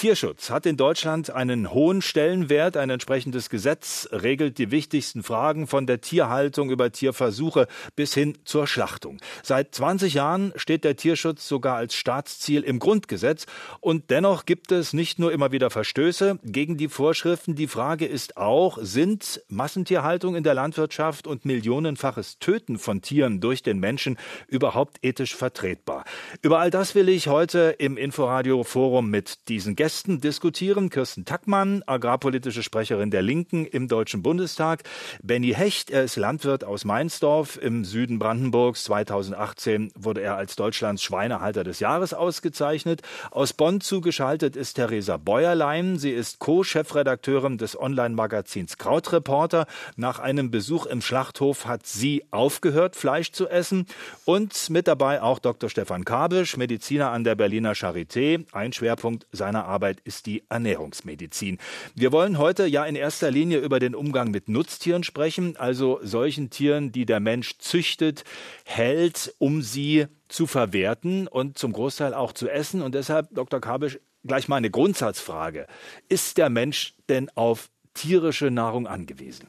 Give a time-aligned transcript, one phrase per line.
[0.00, 2.78] Tierschutz hat in Deutschland einen hohen Stellenwert.
[2.78, 8.66] Ein entsprechendes Gesetz regelt die wichtigsten Fragen von der Tierhaltung über Tierversuche bis hin zur
[8.66, 9.18] Schlachtung.
[9.42, 13.44] Seit 20 Jahren steht der Tierschutz sogar als Staatsziel im Grundgesetz.
[13.80, 17.54] Und dennoch gibt es nicht nur immer wieder Verstöße gegen die Vorschriften.
[17.54, 23.62] Die Frage ist auch, sind Massentierhaltung in der Landwirtschaft und millionenfaches Töten von Tieren durch
[23.62, 24.16] den Menschen
[24.48, 26.06] überhaupt ethisch vertretbar?
[26.40, 31.24] Über all das will ich heute im Inforadio Forum mit diesen Gästen Gästen diskutieren Kirsten
[31.24, 34.84] Tackmann, agrarpolitische Sprecherin der Linken im Deutschen Bundestag,
[35.20, 38.84] Benny Hecht, er ist Landwirt aus Mainzdorf im Süden Brandenburgs.
[38.84, 43.02] 2018 wurde er als Deutschlands Schweinehalter des Jahres ausgezeichnet.
[43.32, 45.98] Aus Bonn zugeschaltet ist Theresa Bäuerlein.
[45.98, 49.66] Sie ist Co-Chefredakteurin des Online-Magazins Krautreporter.
[49.96, 53.86] Nach einem Besuch im Schlachthof hat sie aufgehört, Fleisch zu essen.
[54.24, 55.68] Und mit dabei auch Dr.
[55.68, 58.44] Stefan Kabisch, Mediziner an der Berliner Charité.
[58.52, 61.56] Ein Schwerpunkt seiner Arbeit Arbeit ist die Ernährungsmedizin.
[61.94, 66.50] Wir wollen heute ja in erster Linie über den Umgang mit Nutztieren sprechen, also solchen
[66.50, 68.24] Tieren, die der Mensch züchtet,
[68.64, 72.82] hält, um sie zu verwerten und zum Großteil auch zu essen.
[72.82, 73.58] Und deshalb, Dr.
[73.58, 75.66] Kabisch, gleich mal eine Grundsatzfrage.
[76.10, 79.46] Ist der Mensch denn auf tierische Nahrung angewiesen?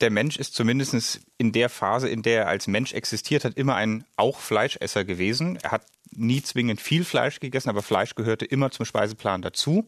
[0.00, 3.76] der Mensch ist zumindest in der Phase, in der er als Mensch existiert hat, immer
[3.76, 5.60] ein auch Fleischesser gewesen.
[5.62, 9.86] Er hat nie zwingend viel Fleisch gegessen, aber Fleisch gehörte immer zum Speiseplan dazu.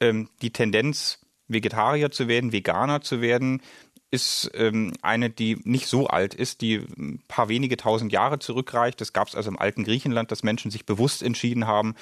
[0.00, 3.62] Ähm, die Tendenz, Vegetarier zu werden, Veganer zu werden,
[4.10, 9.00] ist ähm, eine, die nicht so alt ist, die ein paar wenige tausend Jahre zurückreicht.
[9.00, 11.94] Das gab es also im alten Griechenland, dass Menschen sich bewusst entschieden haben,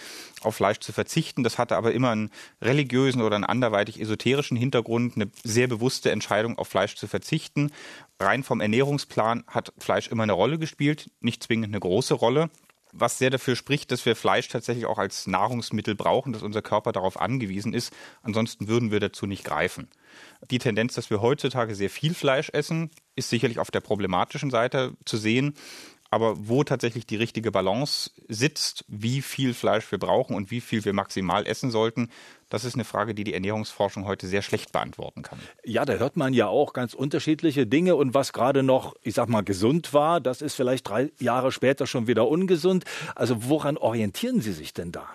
[0.43, 1.43] auf Fleisch zu verzichten.
[1.43, 2.31] Das hatte aber immer einen
[2.63, 7.73] religiösen oder einen anderweitig esoterischen Hintergrund, eine sehr bewusste Entscheidung, auf Fleisch zu verzichten.
[8.21, 12.51] Rein vom Ernährungsplan hat Fleisch immer eine Rolle gespielt, nicht zwingend eine große Rolle
[12.93, 16.93] was sehr dafür spricht, dass wir Fleisch tatsächlich auch als Nahrungsmittel brauchen, dass unser Körper
[16.93, 17.93] darauf angewiesen ist.
[18.23, 19.89] Ansonsten würden wir dazu nicht greifen.
[20.51, 24.95] Die Tendenz, dass wir heutzutage sehr viel Fleisch essen, ist sicherlich auf der problematischen Seite
[25.05, 25.55] zu sehen.
[26.11, 30.85] Aber wo tatsächlich die richtige Balance sitzt, wie viel Fleisch wir brauchen und wie viel
[30.85, 32.11] wir maximal essen sollten,
[32.49, 35.39] das ist eine Frage, die die Ernährungsforschung heute sehr schlecht beantworten kann.
[35.65, 39.29] Ja, da hört man ja auch ganz unterschiedliche Dinge und was gerade noch, ich sag
[39.29, 42.85] mal, gesund war, das ist vielleicht drei Jahre später schon wieder ungesund.
[43.15, 45.09] Also woran orientieren Sie sich denn da?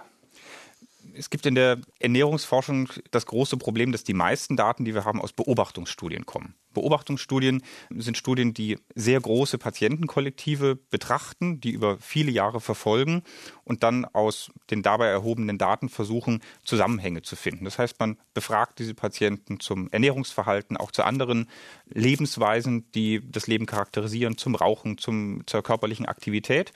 [1.13, 5.21] es gibt in der Ernährungsforschung das große Problem, dass die meisten Daten, die wir haben,
[5.21, 6.55] aus Beobachtungsstudien kommen.
[6.73, 13.23] Beobachtungsstudien sind Studien, die sehr große Patientenkollektive betrachten, die über viele Jahre verfolgen
[13.63, 17.65] und dann aus den dabei erhobenen Daten versuchen, Zusammenhänge zu finden.
[17.65, 21.49] Das heißt, man befragt diese Patienten zum Ernährungsverhalten, auch zu anderen
[21.87, 26.71] Lebensweisen, die das Leben charakterisieren, zum Rauchen, zum, zur körperlichen Aktivität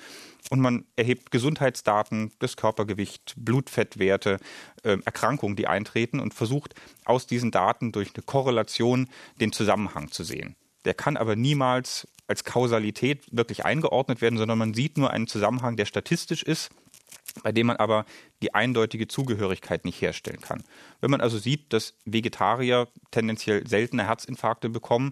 [0.50, 4.40] und man erhebt Gesundheitsdaten, das Körpergewicht, Blutfettwerte,
[4.84, 10.24] äh, Erkrankungen, die eintreten und versucht aus diesen Daten durch eine Korrelation den Zusammenhang zu
[10.24, 10.56] sehen.
[10.86, 15.78] Der kann aber niemals als Kausalität wirklich eingeordnet werden, sondern man sieht nur einen Zusammenhang,
[15.78, 16.70] der statistisch ist,
[17.44, 18.06] bei dem man aber
[18.42, 20.64] die eindeutige Zugehörigkeit nicht herstellen kann.
[21.02, 25.12] Wenn man also sieht, dass Vegetarier tendenziell seltene Herzinfarkte bekommen,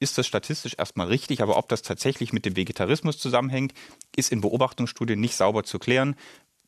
[0.00, 3.74] ist das statistisch erstmal richtig, aber ob das tatsächlich mit dem Vegetarismus zusammenhängt,
[4.16, 6.16] ist in Beobachtungsstudien nicht sauber zu klären.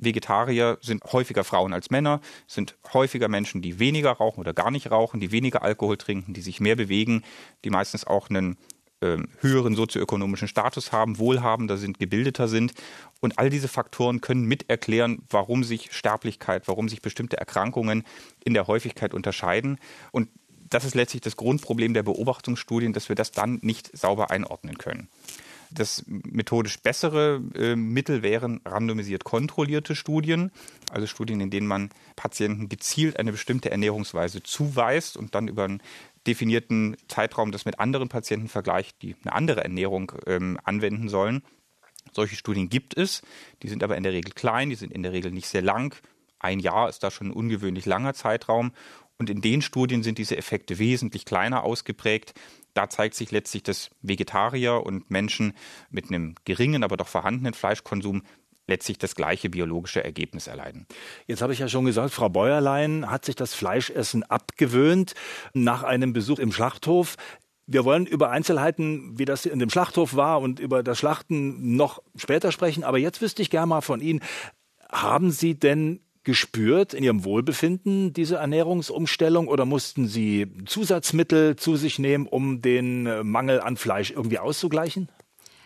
[0.05, 4.91] Vegetarier sind häufiger Frauen als Männer, sind häufiger Menschen, die weniger rauchen oder gar nicht
[4.91, 7.23] rauchen, die weniger Alkohol trinken, die sich mehr bewegen,
[7.65, 8.57] die meistens auch einen
[9.03, 12.73] äh, höheren sozioökonomischen Status haben, wohlhabender sind, gebildeter sind.
[13.21, 18.05] Und all diese Faktoren können mit erklären, warum sich Sterblichkeit, warum sich bestimmte Erkrankungen
[18.45, 19.79] in der Häufigkeit unterscheiden.
[20.13, 20.29] Und
[20.73, 25.09] das ist letztlich das Grundproblem der Beobachtungsstudien, dass wir das dann nicht sauber einordnen können.
[25.75, 30.51] Das methodisch bessere äh, Mittel wären randomisiert kontrollierte Studien,
[30.91, 35.83] also Studien, in denen man Patienten gezielt eine bestimmte Ernährungsweise zuweist und dann über einen
[36.27, 41.43] definierten Zeitraum das mit anderen Patienten vergleicht, die eine andere Ernährung ähm, anwenden sollen.
[42.13, 43.23] Solche Studien gibt es,
[43.63, 45.97] die sind aber in der Regel klein, die sind in der Regel nicht sehr lang.
[46.39, 48.73] Ein Jahr ist da schon ein ungewöhnlich langer Zeitraum
[49.19, 52.35] und in den Studien sind diese Effekte wesentlich kleiner ausgeprägt.
[52.75, 55.55] Da zeigt sich letztlich, dass Vegetarier und Menschen
[55.91, 58.23] mit einem geringen, aber doch vorhandenen Fleischkonsum
[58.67, 60.87] letztlich das gleiche biologische Ergebnis erleiden.
[61.27, 65.15] Jetzt habe ich ja schon gesagt, Frau Bäuerlein hat sich das Fleischessen abgewöhnt
[65.53, 67.17] nach einem Besuch im Schlachthof.
[67.67, 72.03] Wir wollen über Einzelheiten, wie das in dem Schlachthof war und über das Schlachten noch
[72.17, 72.85] später sprechen.
[72.85, 74.21] Aber jetzt wüsste ich gerne mal von Ihnen,
[74.91, 81.99] haben Sie denn gespürt in Ihrem Wohlbefinden, diese Ernährungsumstellung, oder mussten Sie Zusatzmittel zu sich
[81.99, 85.09] nehmen, um den äh, Mangel an Fleisch irgendwie auszugleichen?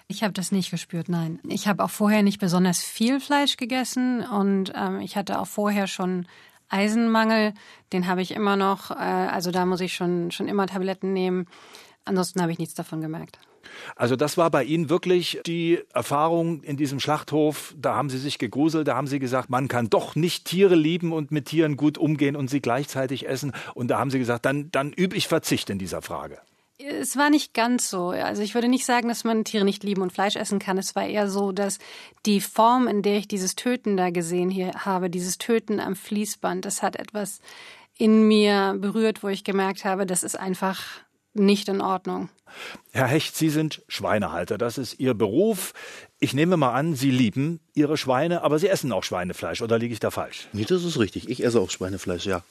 [0.08, 1.40] Ich habe das nicht gespürt, nein.
[1.48, 5.88] Ich habe auch vorher nicht besonders viel Fleisch gegessen und ähm, ich hatte auch vorher
[5.88, 6.26] schon
[6.68, 7.54] Eisenmangel.
[7.92, 8.90] Den habe ich immer noch.
[8.92, 11.46] Äh, also da muss ich schon, schon immer Tabletten nehmen.
[12.04, 13.40] Ansonsten habe ich nichts davon gemerkt.
[13.94, 17.74] Also das war bei Ihnen wirklich die Erfahrung in diesem Schlachthof.
[17.78, 21.12] Da haben Sie sich gegruselt, da haben Sie gesagt, man kann doch nicht Tiere lieben
[21.12, 23.52] und mit Tieren gut umgehen und sie gleichzeitig essen.
[23.74, 26.38] Und da haben Sie gesagt, dann, dann übe ich Verzicht in dieser Frage.
[26.78, 28.08] Es war nicht ganz so.
[28.08, 30.76] Also ich würde nicht sagen, dass man Tiere nicht lieben und Fleisch essen kann.
[30.76, 31.78] Es war eher so, dass
[32.26, 36.64] die Form, in der ich dieses Töten da gesehen hier habe, dieses Töten am Fließband,
[36.64, 37.40] das hat etwas
[37.98, 40.84] in mir berührt, wo ich gemerkt habe, das ist einfach
[41.38, 42.28] nicht in Ordnung.
[42.92, 44.58] Herr Hecht, Sie sind Schweinehalter.
[44.58, 45.74] Das ist Ihr Beruf.
[46.18, 49.62] Ich nehme mal an, Sie lieben Ihre Schweine, aber Sie essen auch Schweinefleisch.
[49.62, 50.48] Oder liege ich da falsch?
[50.52, 51.28] Nee, das ist richtig.
[51.28, 52.42] Ich esse auch Schweinefleisch, ja.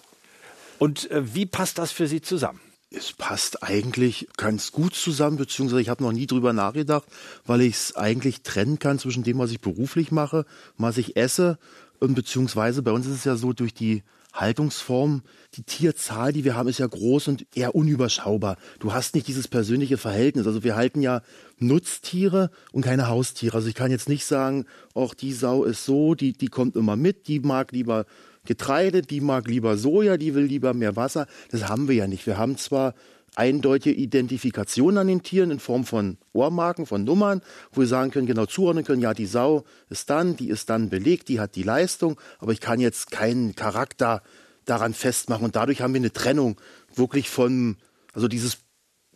[0.77, 2.59] Und äh, wie passt das für Sie zusammen?
[2.91, 7.05] Es passt eigentlich ganz gut zusammen, beziehungsweise ich habe noch nie drüber nachgedacht,
[7.45, 10.45] weil ich es eigentlich trennen kann zwischen dem, was ich beruflich mache,
[10.77, 11.57] was ich esse,
[11.99, 14.03] und beziehungsweise bei uns ist es ja so durch die
[14.35, 15.23] Haltungsform,
[15.55, 18.57] die Tierzahl, die wir haben, ist ja groß und eher unüberschaubar.
[18.79, 20.45] Du hast nicht dieses persönliche Verhältnis.
[20.45, 21.21] Also wir halten ja
[21.57, 23.55] Nutztiere und keine Haustiere.
[23.55, 26.95] Also ich kann jetzt nicht sagen, auch die Sau ist so, die, die kommt immer
[26.95, 28.05] mit, die mag lieber
[28.45, 31.27] Getreide, die mag lieber Soja, die will lieber mehr Wasser.
[31.49, 32.27] Das haben wir ja nicht.
[32.27, 32.93] Wir haben zwar
[33.35, 37.41] eindeutige Identifikation an den Tieren in Form von Ohrmarken, von Nummern,
[37.71, 40.89] wo wir sagen können, genau zuordnen können, ja, die Sau ist dann, die ist dann
[40.89, 44.21] belegt, die hat die Leistung, aber ich kann jetzt keinen Charakter
[44.65, 45.45] daran festmachen.
[45.45, 46.59] Und dadurch haben wir eine Trennung
[46.95, 47.77] wirklich von,
[48.13, 48.64] also dieses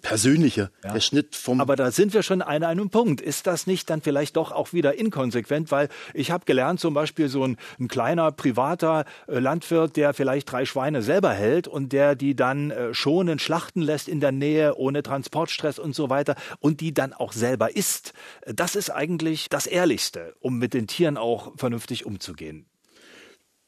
[0.02, 0.94] Persönliche, ja.
[0.94, 1.62] der Schnitt vom.
[1.62, 3.22] Aber da sind wir schon an einem Punkt.
[3.22, 5.72] Ist das nicht dann vielleicht doch auch wieder inkonsequent?
[5.72, 10.52] Weil ich habe gelernt, zum Beispiel so ein, ein kleiner privater äh, Landwirt, der vielleicht
[10.52, 14.76] drei Schweine selber hält und der die dann äh, schonend schlachten lässt in der Nähe,
[14.76, 18.14] ohne Transportstress und so weiter und die dann auch selber isst.
[18.46, 22.66] Das ist eigentlich das Ehrlichste, um mit den Tieren auch vernünftig umzugehen.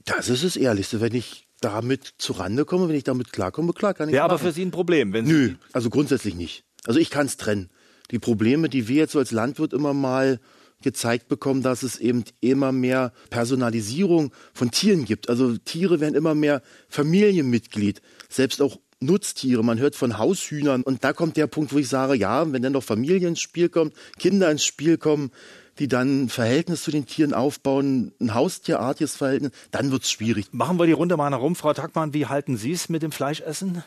[0.05, 4.09] Das ist das Ehrlichste, wenn ich damit zurande komme, wenn ich damit klarkomme, klar kann
[4.09, 6.63] ich Ja, aber für Sie ein Problem, wenn Sie Nö, also grundsätzlich nicht.
[6.85, 7.69] Also ich kann es trennen.
[8.09, 10.39] Die Probleme, die wir jetzt so als Landwirt immer mal
[10.81, 15.29] gezeigt bekommen, dass es eben immer mehr Personalisierung von Tieren gibt.
[15.29, 19.63] Also Tiere werden immer mehr Familienmitglied, selbst auch Nutztiere.
[19.63, 22.73] Man hört von Haushühnern und da kommt der Punkt, wo ich sage, ja, wenn dann
[22.73, 25.31] noch Familie ins Spiel kommt, Kinder ins Spiel kommen,
[25.79, 30.47] die dann ein Verhältnis zu den Tieren aufbauen, ein haustierartiges Verhältnis, dann wird es schwierig.
[30.51, 31.55] Machen wir die Runde mal herum.
[31.55, 33.83] Frau Tackmann, wie halten Sie es mit dem Fleischessen?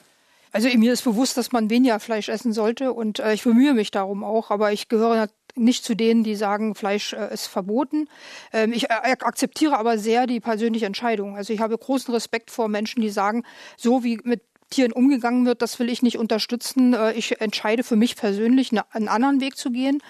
[0.52, 3.90] Also mir ist bewusst, dass man weniger Fleisch essen sollte und äh, ich bemühe mich
[3.90, 5.26] darum auch, aber ich gehöre
[5.56, 8.08] nicht zu denen, die sagen, Fleisch äh, ist verboten.
[8.52, 11.36] Ähm, ich äh, akzeptiere aber sehr die persönliche Entscheidung.
[11.36, 13.42] Also ich habe großen Respekt vor Menschen, die sagen,
[13.76, 14.42] so wie mit
[14.74, 16.94] Tieren umgegangen wird, das will ich nicht unterstützen.
[16.94, 20.02] Äh, ich entscheide für mich persönlich, einen anderen Weg zu gehen.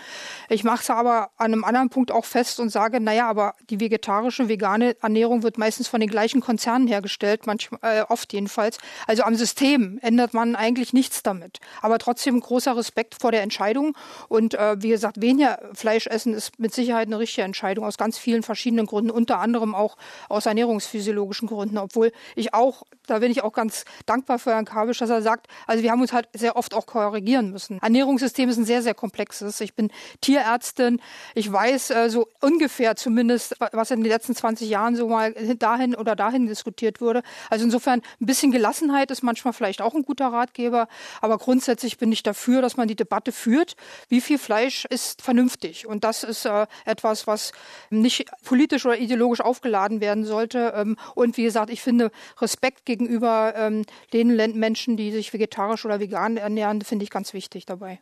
[0.48, 3.80] Ich mache es aber an einem anderen Punkt auch fest und sage, naja, aber die
[3.80, 8.78] vegetarische, vegane Ernährung wird meistens von den gleichen Konzernen hergestellt, manchmal, äh, oft jedenfalls.
[9.06, 11.58] Also am System ändert man eigentlich nichts damit.
[11.82, 13.94] Aber trotzdem großer Respekt vor der Entscheidung.
[14.28, 18.16] Und äh, wie gesagt, weniger Fleisch essen ist mit Sicherheit eine richtige Entscheidung aus ganz
[18.16, 19.98] vielen verschiedenen Gründen, unter anderem auch
[20.30, 24.98] aus ernährungsphysiologischen Gründen, obwohl ich auch, da bin ich auch ganz dankbar für Herrn Kabisch,
[24.98, 27.78] dass er sagt, also wir haben uns halt sehr oft auch korrigieren müssen.
[27.80, 29.60] Ernährungssystem ist ein sehr, sehr komplexes.
[29.60, 29.90] Ich bin
[30.20, 31.00] Tierärztin.
[31.34, 35.94] Ich weiß äh, so ungefähr zumindest, was in den letzten 20 Jahren so mal dahin
[35.94, 37.22] oder dahin diskutiert wurde.
[37.50, 40.88] Also insofern ein bisschen Gelassenheit ist manchmal vielleicht auch ein guter Ratgeber.
[41.20, 43.76] Aber grundsätzlich bin ich dafür, dass man die Debatte führt.
[44.08, 45.86] Wie viel Fleisch ist vernünftig?
[45.86, 47.52] Und das ist äh, etwas, was
[47.90, 50.72] nicht politisch oder ideologisch aufgeladen werden sollte.
[50.76, 56.00] Ähm, und wie gesagt, ich finde Respekt gegenüber ähm, den Menschen, die sich vegetarisch oder
[56.00, 58.00] vegan ernähren, finde ich ganz wichtig dabei.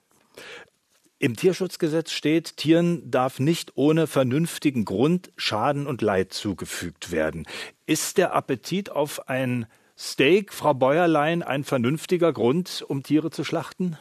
[1.19, 7.47] Im Tierschutzgesetz steht, Tieren darf nicht ohne vernünftigen Grund Schaden und Leid zugefügt werden.
[7.87, 13.97] Ist der Appetit auf ein Steak, Frau Bäuerlein, ein vernünftiger Grund, um Tiere zu schlachten?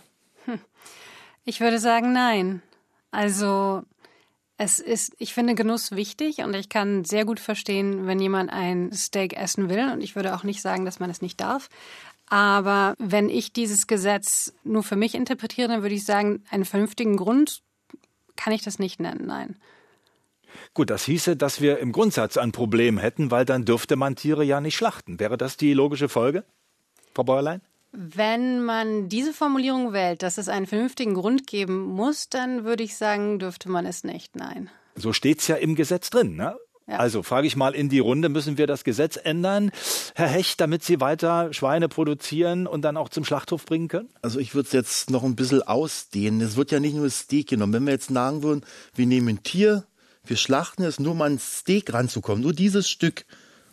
[0.46, 0.60] Hm.
[1.46, 2.64] Ich würde sagen, nein.
[3.12, 3.84] Also
[4.58, 8.92] es ist, ich finde Genuss wichtig und ich kann sehr gut verstehen, wenn jemand ein
[8.94, 9.92] Steak essen will.
[9.92, 11.70] Und ich würde auch nicht sagen, dass man es nicht darf.
[12.32, 17.18] Aber wenn ich dieses Gesetz nur für mich interpretiere, dann würde ich sagen, einen vernünftigen
[17.18, 17.62] Grund
[18.38, 19.58] kann ich das nicht nennen, nein.
[20.74, 24.46] Gut, das hieße, dass wir im Grundsatz ein Problem hätten, weil dann dürfte man Tiere
[24.46, 25.20] ja nicht schlachten.
[25.20, 26.46] Wäre das die logische Folge,
[27.14, 27.60] Frau Bäuerlein?
[27.92, 32.96] Wenn man diese Formulierung wählt, dass es einen vernünftigen Grund geben muss, dann würde ich
[32.96, 34.70] sagen, dürfte man es nicht, nein.
[34.96, 36.56] So steht es ja im Gesetz drin, ne?
[36.92, 36.98] Ja.
[36.98, 39.72] Also frage ich mal in die Runde, müssen wir das Gesetz ändern,
[40.14, 44.10] Herr Hecht, damit Sie weiter Schweine produzieren und dann auch zum Schlachthof bringen können?
[44.22, 46.42] Also ich würde es jetzt noch ein bisschen ausdehnen.
[46.42, 47.72] Es wird ja nicht nur das Steak genommen.
[47.72, 49.86] Wenn wir jetzt sagen würden, wir nehmen ein Tier,
[50.26, 53.26] wir schlachten es, nur mal ein Steak ranzukommen, nur dieses Stück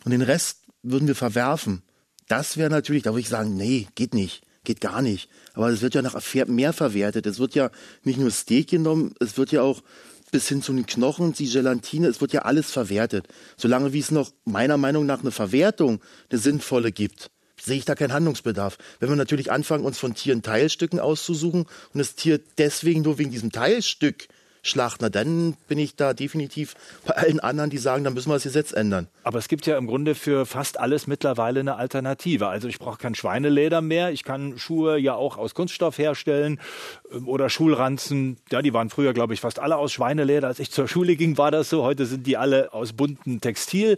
[0.05, 1.83] und den Rest würden wir verwerfen.
[2.29, 5.29] Das wäre natürlich, da würde ich sagen, nee, geht nicht, geht gar nicht.
[5.55, 6.15] Aber es wird ja nach
[6.47, 7.25] mehr verwertet.
[7.25, 7.69] Es wird ja
[8.03, 9.81] nicht nur Steak genommen, es wird ja auch
[10.31, 13.27] bis hin zu den Knochen, die Gelatine, es wird ja alles verwertet.
[13.57, 17.31] Solange wie es noch meiner Meinung nach eine Verwertung, eine sinnvolle gibt,
[17.61, 18.77] sehe ich da keinen Handlungsbedarf.
[18.99, 23.31] Wenn wir natürlich anfangen, uns von Tieren Teilstücken auszusuchen und das Tier deswegen nur wegen
[23.31, 24.27] diesem Teilstück
[24.61, 26.75] schlachten, na dann bin ich da definitiv
[27.05, 29.07] bei allen anderen, die sagen, dann müssen wir das Gesetz ändern.
[29.23, 32.47] Aber es gibt ja im Grunde für fast alles mittlerweile eine Alternative.
[32.47, 34.11] Also ich brauche kein Schweineleder mehr.
[34.11, 36.59] Ich kann Schuhe ja auch aus Kunststoff herstellen
[37.13, 38.37] ähm, oder Schulranzen.
[38.51, 40.47] Ja, die waren früher, glaube ich, fast alle aus Schweineleder.
[40.47, 41.83] Als ich zur Schule ging, war das so.
[41.83, 43.97] Heute sind die alle aus buntem Textil.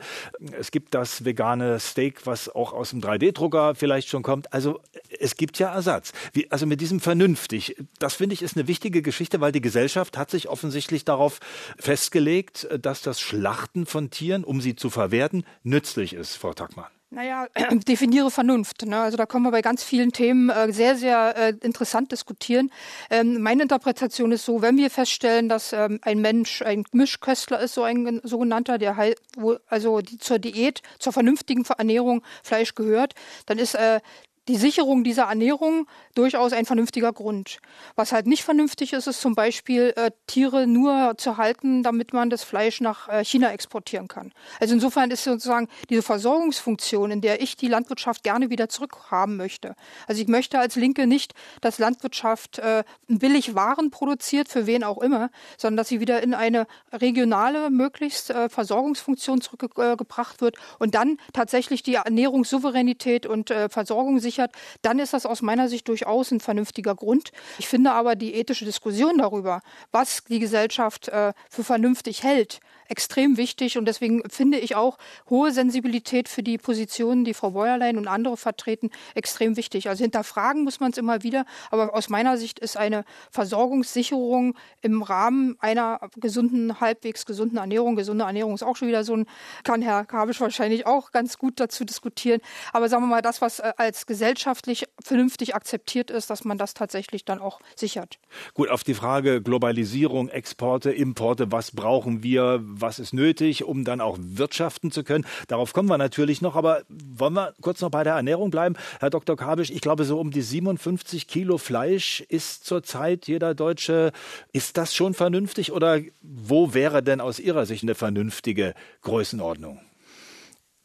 [0.60, 4.53] Es gibt das vegane Steak, was auch aus dem 3D-Drucker vielleicht schon kommt.
[4.53, 4.80] Also
[5.22, 6.12] es gibt ja Ersatz.
[6.34, 7.75] Wie, also mit diesem vernünftig.
[8.00, 11.40] Das finde ich ist eine wichtige Geschichte, weil die Gesellschaft hat sich offensichtlich darauf
[11.78, 16.92] festgelegt, dass das Schlachten von Tieren, um sie zu verwerten, nützlich ist, Frau Tackmann.
[17.13, 17.48] Naja,
[17.88, 18.86] definiere Vernunft.
[18.86, 18.98] Ne?
[18.98, 22.72] Also da können wir bei ganz vielen Themen äh, sehr, sehr äh, interessant diskutieren.
[23.10, 27.74] Ähm, meine Interpretation ist so, wenn wir feststellen, dass ähm, ein Mensch ein Mischköstler ist,
[27.74, 33.13] so ein sogenannter, der halt, wo, also die zur Diät, zur vernünftigen Ernährung Fleisch gehört,
[33.46, 34.00] dann ist äh,
[34.48, 37.60] die Sicherung dieser Ernährung durchaus ein vernünftiger Grund.
[37.95, 42.29] Was halt nicht vernünftig ist, ist zum Beispiel äh, Tiere nur zu halten, damit man
[42.29, 44.31] das Fleisch nach äh, China exportieren kann.
[44.60, 49.75] Also insofern ist sozusagen diese Versorgungsfunktion, in der ich die Landwirtschaft gerne wieder zurückhaben möchte.
[50.07, 55.01] Also ich möchte als Linke nicht, dass Landwirtschaft äh, billig Waren produziert, für wen auch
[55.01, 61.17] immer, sondern dass sie wieder in eine regionale, möglichst äh, Versorgungsfunktion zurückgebracht wird und dann
[61.33, 66.39] tatsächlich die Ernährungssouveränität und äh, Versorgung sichert, dann ist das aus meiner Sicht durchaus ein
[66.39, 67.31] vernünftiger Grund.
[67.59, 69.61] Ich finde aber die ethische Diskussion darüber,
[69.91, 72.59] was die Gesellschaft äh, für vernünftig hält,
[72.91, 74.98] extrem wichtig und deswegen finde ich auch
[75.29, 79.88] hohe Sensibilität für die Positionen, die Frau Bäuerlein und andere vertreten, extrem wichtig.
[79.88, 85.03] Also hinterfragen muss man es immer wieder, aber aus meiner Sicht ist eine Versorgungssicherung im
[85.03, 89.25] Rahmen einer gesunden, halbwegs gesunden Ernährung, gesunde Ernährung ist auch schon wieder so ein,
[89.63, 92.41] kann Herr Kabisch wahrscheinlich auch ganz gut dazu diskutieren,
[92.74, 96.74] aber sagen wir mal, das, was äh, als gesellschaftlich vernünftig akzeptiert ist, dass man das
[96.74, 98.19] tatsächlich dann auch sichert.
[98.53, 104.01] Gut, auf die Frage Globalisierung, Exporte, Importe, was brauchen wir, was ist nötig, um dann
[104.01, 105.25] auch wirtschaften zu können.
[105.47, 108.75] Darauf kommen wir natürlich noch, aber wollen wir kurz noch bei der Ernährung bleiben?
[109.00, 109.35] Herr Dr.
[109.35, 114.11] Kabisch, ich glaube, so um die 57 Kilo Fleisch ist zurzeit jeder Deutsche.
[114.53, 119.79] Ist das schon vernünftig oder wo wäre denn aus Ihrer Sicht eine vernünftige Größenordnung?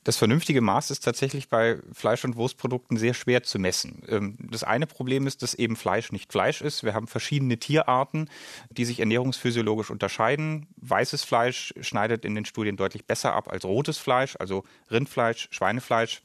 [0.07, 4.05] Das vernünftige Maß ist tatsächlich bei Fleisch- und Wurstprodukten sehr schwer zu messen.
[4.07, 6.85] Ähm, das eine Problem ist, dass eben Fleisch nicht Fleisch ist.
[6.85, 8.31] Wir haben verschiedene Tierarten,
[8.71, 10.69] die sich ernährungsphysiologisch unterscheiden.
[10.77, 16.23] Weißes Fleisch schneidet in den Studien deutlich besser ab als rotes Fleisch, also Rindfleisch, Schweinefleisch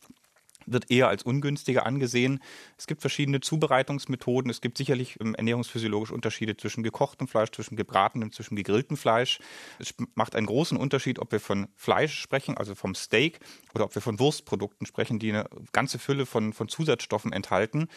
[0.71, 2.39] wird eher als ungünstiger angesehen.
[2.77, 4.49] Es gibt verschiedene Zubereitungsmethoden.
[4.49, 9.39] Es gibt sicherlich ähm, ernährungsphysiologische Unterschiede zwischen gekochtem Fleisch, zwischen gebratenem, zwischen gegrilltem Fleisch.
[9.79, 13.39] Es macht einen großen Unterschied, ob wir von Fleisch sprechen, also vom Steak,
[13.73, 17.87] oder ob wir von Wurstprodukten sprechen, die eine ganze Fülle von, von Zusatzstoffen enthalten.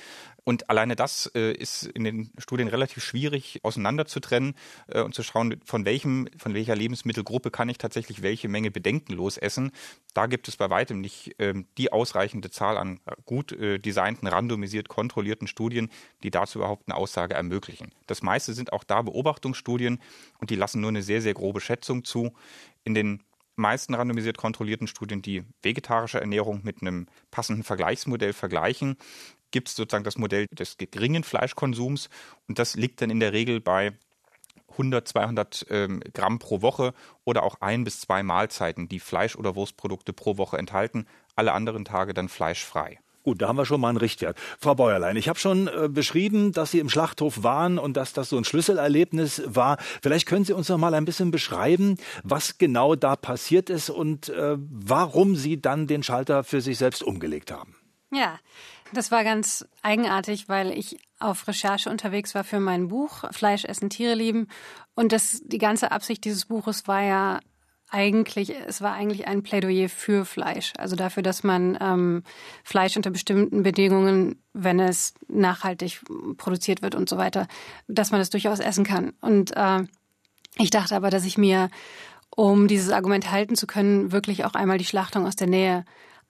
[0.44, 4.54] Und alleine das äh, ist in den Studien relativ schwierig auseinanderzutrennen
[4.88, 9.38] äh, und zu schauen, von welchem, von welcher Lebensmittelgruppe kann ich tatsächlich welche Menge bedenkenlos
[9.38, 9.72] essen.
[10.12, 14.88] Da gibt es bei weitem nicht äh, die ausreichende Zahl an gut äh, designten, randomisiert
[14.88, 15.90] kontrollierten Studien,
[16.22, 17.92] die dazu überhaupt eine Aussage ermöglichen.
[18.06, 20.00] Das meiste sind auch da Beobachtungsstudien
[20.38, 22.32] und die lassen nur eine sehr, sehr grobe Schätzung zu.
[22.84, 23.22] In den
[23.56, 28.96] meisten randomisiert kontrollierten Studien, die vegetarische Ernährung mit einem passenden Vergleichsmodell vergleichen,
[29.50, 32.10] gibt es sozusagen das Modell des geringen Fleischkonsums
[32.48, 33.92] und das liegt dann in der Regel bei
[34.74, 36.94] 100, 200 ähm, Gramm pro Woche
[37.24, 41.84] oder auch ein bis zwei Mahlzeiten, die Fleisch- oder Wurstprodukte pro Woche enthalten, alle anderen
[41.84, 42.98] Tage dann fleischfrei.
[43.24, 44.38] Gut, da haben wir schon mal einen Richtwert.
[44.60, 48.28] Frau Bäuerlein, ich habe schon äh, beschrieben, dass Sie im Schlachthof waren und dass das
[48.28, 49.78] so ein Schlüsselerlebnis war.
[50.02, 54.28] Vielleicht können Sie uns noch mal ein bisschen beschreiben, was genau da passiert ist und
[54.28, 57.74] äh, warum Sie dann den Schalter für sich selbst umgelegt haben.
[58.12, 58.38] Ja,
[58.92, 63.88] das war ganz eigenartig, weil ich auf Recherche unterwegs war für mein Buch Fleisch essen,
[63.88, 64.48] Tiere lieben.
[64.94, 67.40] Und das, die ganze Absicht dieses Buches war ja
[67.90, 70.72] eigentlich, es war eigentlich ein Plädoyer für Fleisch.
[70.78, 72.22] Also dafür, dass man ähm,
[72.64, 76.00] Fleisch unter bestimmten Bedingungen, wenn es nachhaltig
[76.36, 77.46] produziert wird und so weiter,
[77.86, 79.12] dass man es durchaus essen kann.
[79.20, 79.84] Und äh,
[80.56, 81.70] ich dachte aber, dass ich mir
[82.36, 85.84] um dieses Argument halten zu können, wirklich auch einmal die Schlachtung aus der Nähe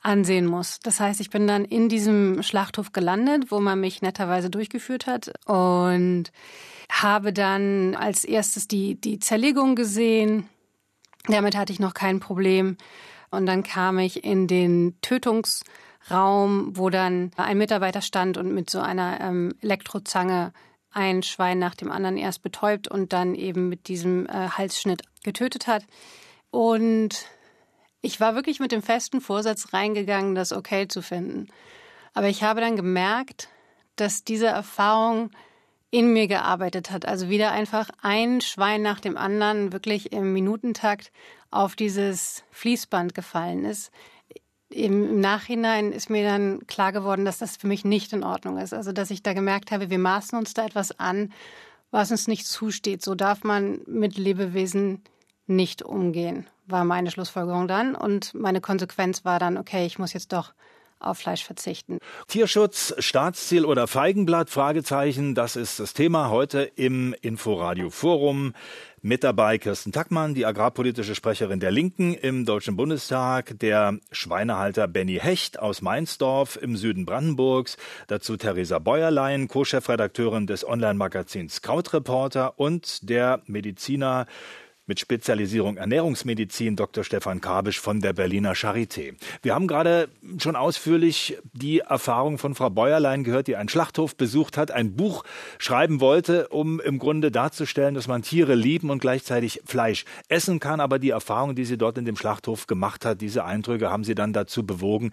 [0.04, 0.80] ansehen muss.
[0.80, 5.32] Das heißt, ich bin dann in diesem Schlachthof gelandet, wo man mich netterweise durchgeführt hat
[5.46, 6.30] und
[6.90, 10.48] habe dann als erstes die, die Zerlegung gesehen.
[11.26, 12.76] Damit hatte ich noch kein Problem.
[13.30, 18.80] Und dann kam ich in den Tötungsraum, wo dann ein Mitarbeiter stand und mit so
[18.80, 20.52] einer ähm, Elektrozange
[20.92, 25.66] ein Schwein nach dem anderen erst betäubt und dann eben mit diesem äh, Halsschnitt getötet
[25.66, 25.84] hat.
[26.50, 27.26] Und
[28.00, 31.48] ich war wirklich mit dem festen Vorsatz reingegangen, das okay zu finden.
[32.12, 33.48] Aber ich habe dann gemerkt,
[33.96, 35.30] dass diese Erfahrung
[35.94, 37.06] in mir gearbeitet hat.
[37.06, 41.12] Also wieder einfach ein Schwein nach dem anderen wirklich im Minutentakt
[41.52, 43.92] auf dieses Fließband gefallen ist.
[44.70, 48.74] Im Nachhinein ist mir dann klar geworden, dass das für mich nicht in Ordnung ist.
[48.74, 51.32] Also dass ich da gemerkt habe, wir maßen uns da etwas an,
[51.92, 53.00] was uns nicht zusteht.
[53.00, 55.00] So darf man mit Lebewesen
[55.46, 57.94] nicht umgehen war meine Schlussfolgerung dann.
[57.94, 60.54] Und meine Konsequenz war dann, okay, ich muss jetzt doch
[61.06, 61.98] auf Fleisch verzichten.
[62.28, 64.50] Tierschutz, Staatsziel oder Feigenblatt?
[64.50, 65.34] Fragezeichen.
[65.34, 68.54] Das ist das Thema heute im Inforadio Forum.
[69.06, 75.18] Mit dabei Kirsten Tackmann, die agrarpolitische Sprecherin der Linken im Deutschen Bundestag, der Schweinehalter Benny
[75.20, 83.42] Hecht aus Mainzdorf im Süden Brandenburgs, dazu Theresa Bäuerlein, Co-Chefredakteurin des Online-Magazins Krautreporter und der
[83.44, 84.24] Mediziner
[84.86, 87.04] mit Spezialisierung Ernährungsmedizin Dr.
[87.04, 89.14] Stefan Kabisch von der Berliner Charité.
[89.42, 94.56] Wir haben gerade schon ausführlich die Erfahrung von Frau Bäuerlein gehört, die einen Schlachthof besucht
[94.56, 95.24] hat, ein Buch
[95.58, 100.80] schreiben wollte, um im Grunde darzustellen, dass man Tiere lieben und gleichzeitig Fleisch essen kann.
[100.80, 104.14] Aber die Erfahrung, die sie dort in dem Schlachthof gemacht hat, diese Eindrücke haben sie
[104.14, 105.12] dann dazu bewogen,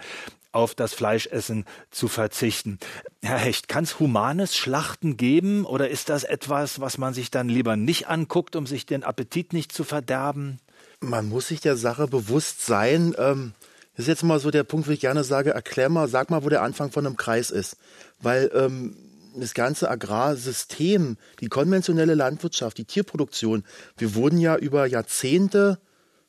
[0.52, 2.80] auf das Fleischessen zu verzichten.
[3.22, 7.50] Herr Hecht, kann es humanes Schlachten geben oder ist das etwas, was man sich dann
[7.50, 10.60] lieber nicht anguckt, um sich den Appetit nicht zu verderben?
[11.00, 13.16] Man muss sich der Sache bewusst sein.
[13.18, 13.54] Ähm,
[13.96, 16.44] das ist jetzt mal so der Punkt, wo ich gerne sage, erklär mal, sag mal,
[16.44, 17.78] wo der Anfang von einem Kreis ist.
[18.20, 18.96] Weil ähm,
[19.36, 23.64] das ganze Agrarsystem, die konventionelle Landwirtschaft, die Tierproduktion,
[23.98, 25.80] wir wurden ja über Jahrzehnte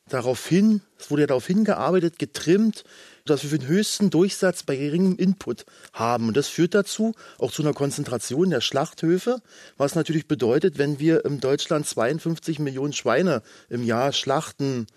[0.09, 2.83] darauf hin, es wurde ja darauf hingearbeitet, getrimmt,
[3.25, 6.27] dass wir den höchsten Durchsatz bei geringem Input haben.
[6.27, 9.41] Und das führt dazu, auch zu einer Konzentration der Schlachthöfe,
[9.77, 14.87] was natürlich bedeutet, wenn wir in Deutschland 52 Millionen Schweine im Jahr schlachten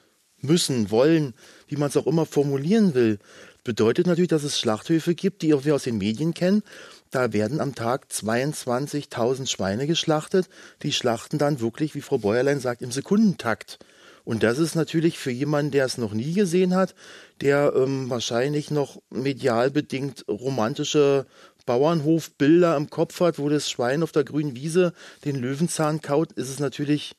[0.41, 1.35] müssen, wollen,
[1.69, 3.19] wie man es auch immer formulieren will,
[3.65, 6.63] bedeutet natürlich, dass es Schlachthöfe gibt, die wir aus den Medien kennen.
[7.11, 10.49] Da werden am Tag 22.000 Schweine geschlachtet.
[10.83, 13.79] Die schlachten dann wirklich, wie Frau Bäuerlein sagt, im Sekundentakt.
[14.27, 16.97] Und das ist natürlich für jemanden, der es noch nie gesehen hat,
[17.41, 21.27] der ähm, wahrscheinlich noch medial bedingt romantische
[21.65, 24.93] Bauernhofbilder im Kopf hat, wo das Schwein auf der grünen Wiese
[25.25, 27.15] den Löwenzahn kaut, ist es natürlich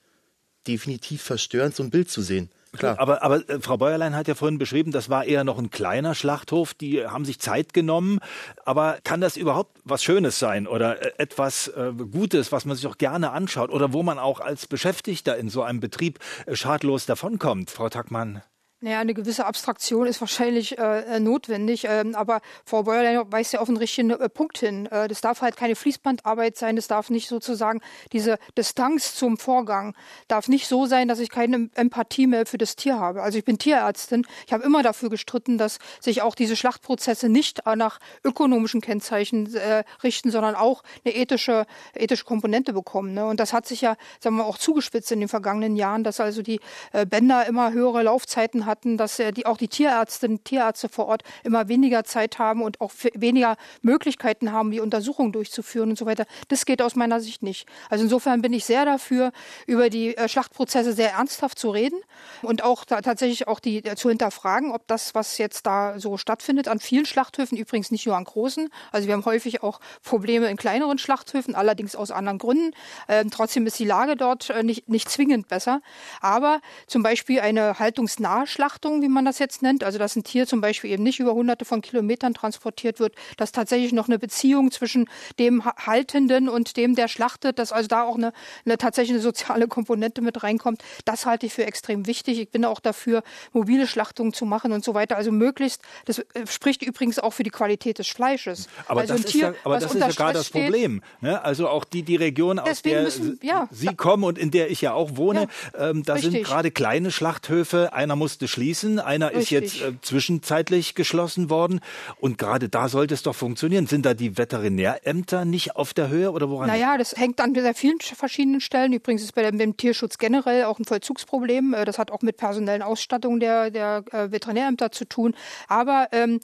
[0.68, 2.50] definitiv verstörend, so ein Bild zu sehen.
[2.78, 3.00] Klar.
[3.00, 6.16] Aber, aber äh, Frau Bäuerlein hat ja vorhin beschrieben, das war eher noch ein kleiner
[6.16, 6.74] Schlachthof.
[6.74, 8.20] Die haben sich Zeit genommen.
[8.66, 12.88] Aber kann das überhaupt was Schönes sein oder äh, etwas äh, Gutes, was man sich
[12.88, 17.06] auch gerne anschaut oder wo man auch als Beschäftigter in so einem Betrieb äh, schadlos
[17.06, 17.72] davonkommt?
[17.72, 18.42] Frau Tackmann.
[18.80, 23.60] Naja, eine gewisse Abstraktion ist wahrscheinlich äh, äh, notwendig, ähm, aber Frau Bäuerlein weist ja
[23.60, 24.86] auf einen richtigen äh, Punkt hin.
[24.92, 29.96] Äh, das darf halt keine Fließbandarbeit sein, das darf nicht sozusagen diese Distanz zum Vorgang,
[30.28, 33.24] darf nicht so sein, dass ich keine Empathie mehr für das Tier habe.
[33.24, 37.66] Also ich bin Tierärztin, ich habe immer dafür gestritten, dass sich auch diese Schlachtprozesse nicht
[37.66, 43.16] nach ökonomischen Kennzeichen äh, richten, sondern auch eine ethische, ethische Komponente bekommen.
[43.16, 43.26] Ne?
[43.26, 46.44] Und das hat sich ja, sagen wir, auch zugespitzt in den vergangenen Jahren, dass also
[46.44, 46.60] die
[46.94, 51.08] äh, Bänder immer höhere Laufzeiten hatten, dass äh, die, auch die Tierärztinnen und Tierärzte vor
[51.08, 56.06] Ort immer weniger Zeit haben und auch weniger Möglichkeiten haben, die Untersuchungen durchzuführen und so
[56.06, 56.26] weiter.
[56.50, 57.68] Das geht aus meiner Sicht nicht.
[57.90, 59.32] Also insofern bin ich sehr dafür,
[59.66, 62.00] über die äh, Schlachtprozesse sehr ernsthaft zu reden
[62.42, 66.68] und auch tatsächlich auch die äh, zu hinterfragen, ob das, was jetzt da so stattfindet,
[66.68, 70.58] an vielen Schlachthöfen, übrigens nicht nur an großen, also wir haben häufig auch Probleme in
[70.58, 72.72] kleineren Schlachthöfen, allerdings aus anderen Gründen.
[73.08, 75.82] Ähm, trotzdem ist die Lage dort nicht, nicht zwingend besser.
[76.22, 80.48] Aber zum Beispiel eine haltungsnahe Schlachtung, wie man das jetzt nennt, also dass ein Tier
[80.48, 84.72] zum Beispiel eben nicht über hunderte von Kilometern transportiert wird, dass tatsächlich noch eine Beziehung
[84.72, 88.34] zwischen dem Haltenden und dem, der schlachtet, dass also da auch eine,
[88.66, 92.40] eine tatsächlich eine soziale Komponente mit reinkommt, das halte ich für extrem wichtig.
[92.40, 93.22] Ich bin auch dafür,
[93.54, 95.18] mobile Schlachtungen zu machen und so weiter.
[95.18, 98.70] Also möglichst, das äh, spricht übrigens auch für die Qualität des Fleisches.
[98.88, 101.04] Aber also das, ist, Tier, ja, aber das ist ja gerade das Problem.
[101.22, 101.40] Ne?
[101.44, 104.82] Also auch die, die Region, aus der müssen, ja, Sie kommen und in der ich
[104.82, 106.32] ja auch wohne, ja, ähm, da richtig.
[106.32, 107.94] sind gerade kleine Schlachthöfe.
[107.94, 109.00] Einer musste musste schließen.
[109.00, 109.44] Einer Richtig.
[109.44, 111.80] ist jetzt äh, zwischenzeitlich geschlossen worden.
[112.20, 113.88] Und gerade da sollte es doch funktionieren.
[113.88, 116.68] Sind da die Veterinärämter nicht auf der Höhe oder woran?
[116.68, 118.94] Naja, das hängt an sehr vielen verschiedenen Stellen.
[118.94, 121.74] Übrigens ist bei dem, dem Tierschutz generell auch ein Vollzugsproblem.
[121.74, 125.36] Äh, das hat auch mit personellen Ausstattungen der, der äh, Veterinärämter zu tun.
[125.68, 126.40] Aber ähm,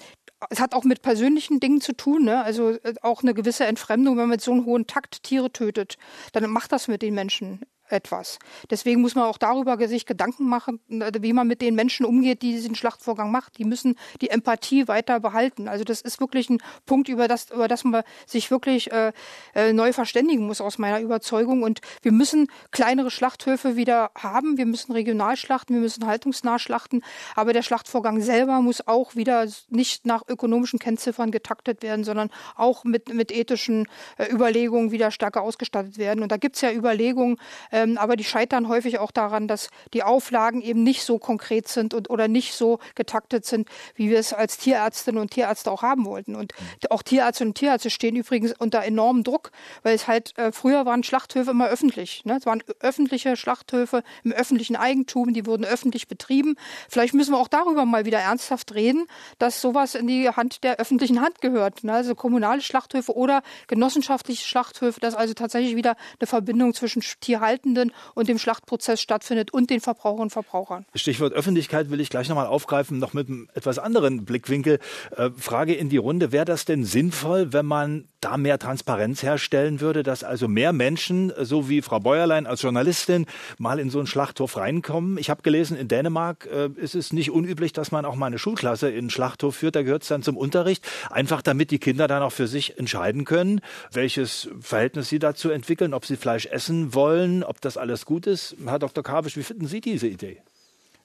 [0.50, 2.44] es hat auch mit persönlichen Dingen zu tun, ne?
[2.44, 5.98] also äh, auch eine gewisse Entfremdung, wenn man mit so einem hohen Takt Tiere tötet,
[6.34, 8.40] dann macht das mit den Menschen etwas.
[8.70, 12.54] Deswegen muss man auch darüber sich Gedanken machen, wie man mit den Menschen umgeht, die
[12.54, 13.58] diesen Schlachtvorgang macht.
[13.58, 15.68] Die müssen die Empathie weiter behalten.
[15.68, 19.12] Also das ist wirklich ein Punkt, über das, über das man sich wirklich äh,
[19.54, 21.64] äh, neu verständigen muss aus meiner Überzeugung.
[21.64, 24.58] Und wir müssen kleinere Schlachthöfe wieder haben.
[24.58, 27.02] Wir müssen regional schlachten, wir müssen haltungsnah schlachten.
[27.36, 32.84] Aber der Schlachtvorgang selber muss auch wieder nicht nach ökonomischen Kennziffern getaktet werden, sondern auch
[32.84, 36.24] mit, mit ethischen äh, Überlegungen wieder stärker ausgestattet werden.
[36.24, 37.38] Und da gibt es ja Überlegungen,
[37.74, 41.94] ähm, aber die scheitern häufig auch daran, dass die Auflagen eben nicht so konkret sind
[41.94, 46.06] und oder nicht so getaktet sind, wie wir es als Tierärztinnen und Tierärzte auch haben
[46.06, 46.36] wollten.
[46.36, 46.54] Und
[46.92, 51.04] auch Tierärzte und Tierärzte stehen übrigens unter enormem Druck, weil es halt äh, früher waren
[51.04, 52.24] Schlachthöfe immer öffentlich.
[52.26, 52.38] Ne?
[52.38, 56.56] Es waren öffentliche Schlachthöfe im öffentlichen Eigentum, die wurden öffentlich betrieben.
[56.88, 59.08] Vielleicht müssen wir auch darüber mal wieder ernsthaft reden,
[59.40, 61.84] dass sowas in die Hand der öffentlichen Hand gehört.
[61.84, 61.94] Ne?
[61.94, 67.92] Also kommunale Schlachthöfe oder genossenschaftliche Schlachthöfe, dass also tatsächlich wieder eine Verbindung zwischen Tierhaltung Haltenden
[68.14, 70.86] und dem Schlachtprozess stattfindet und den Verbraucherinnen und Verbrauchern.
[70.96, 74.80] Stichwort Öffentlichkeit will ich gleich nochmal aufgreifen, noch mit einem etwas anderen Blickwinkel.
[75.16, 79.82] Äh, Frage in die Runde, wäre das denn sinnvoll, wenn man da mehr Transparenz herstellen
[79.82, 83.26] würde, dass also mehr Menschen, so wie Frau Bäuerlein als Journalistin,
[83.58, 85.18] mal in so einen Schlachthof reinkommen?
[85.18, 88.40] Ich habe gelesen, in Dänemark äh, ist es nicht unüblich, dass man auch mal eine
[88.40, 89.76] Schulklasse in einen Schlachthof führt.
[89.76, 93.26] Da gehört es dann zum Unterricht, einfach damit die Kinder dann auch für sich entscheiden
[93.26, 98.28] können, welches Verhältnis sie dazu entwickeln, ob sie Fleisch essen wollen, ob das alles gut
[98.28, 98.56] ist.
[98.66, 99.04] Herr Dr.
[99.04, 100.42] Kavisch, wie finden Sie diese Idee?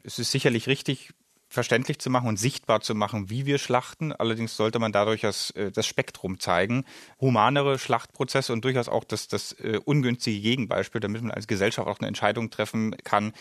[0.05, 1.11] Es ist sicherlich richtig,
[1.49, 4.13] verständlich zu machen und sichtbar zu machen, wie wir schlachten.
[4.13, 6.85] Allerdings sollte man dadurch das, äh, das Spektrum zeigen.
[7.21, 11.99] Humanere Schlachtprozesse und durchaus auch das, das uh, ungünstige Gegenbeispiel, damit man als Gesellschaft auch
[11.99, 13.33] eine Entscheidung treffen kann,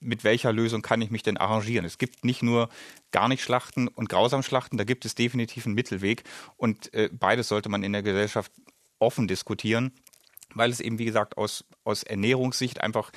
[0.00, 1.84] mit welcher Lösung kann ich mich denn arrangieren?
[1.84, 2.70] Es gibt nicht nur
[3.10, 6.24] gar nicht schlachten und grausam schlachten, da gibt es definitiv einen Mittelweg
[6.56, 8.50] und äh, beides sollte man in der Gesellschaft
[8.98, 9.92] offen diskutieren
[10.54, 13.10] weil es eben, wie gesagt, aus, aus Ernährungssicht einfach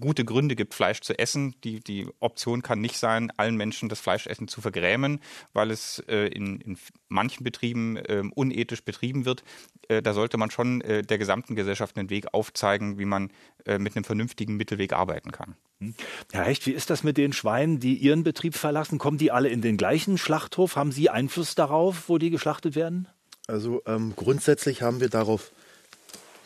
[0.00, 1.54] gute Gründe gibt, Fleisch zu essen.
[1.64, 5.20] Die, die Option kann nicht sein, allen Menschen das Fleischessen zu vergrämen,
[5.52, 6.78] weil es äh, in, in
[7.08, 9.42] manchen Betrieben äh, unethisch betrieben wird.
[9.88, 13.30] Äh, da sollte man schon äh, der gesamten Gesellschaft einen Weg aufzeigen, wie man
[13.66, 15.56] äh, mit einem vernünftigen Mittelweg arbeiten kann.
[15.80, 15.94] Hm.
[16.32, 18.98] Herr Hecht, wie ist das mit den Schweinen, die Ihren Betrieb verlassen?
[18.98, 20.76] Kommen die alle in den gleichen Schlachthof?
[20.76, 23.08] Haben Sie Einfluss darauf, wo die geschlachtet werden?
[23.48, 25.52] Also ähm, grundsätzlich haben wir darauf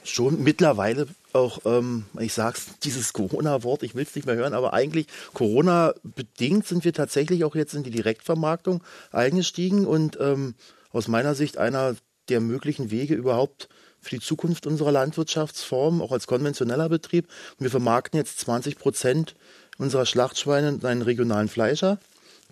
[0.05, 4.73] schon mittlerweile auch, ähm, ich sag's, dieses Corona-Wort, ich will es nicht mehr hören, aber
[4.73, 10.55] eigentlich Corona-bedingt sind wir tatsächlich auch jetzt in die Direktvermarktung eingestiegen und ähm,
[10.93, 11.97] aus meiner Sicht einer
[12.29, 13.69] der möglichen Wege überhaupt
[14.01, 17.27] für die Zukunft unserer Landwirtschaftsform, auch als konventioneller Betrieb.
[17.59, 19.35] Wir vermarkten jetzt 20 Prozent
[19.79, 21.99] unserer Schlachtschweine in einen regionalen Fleischer,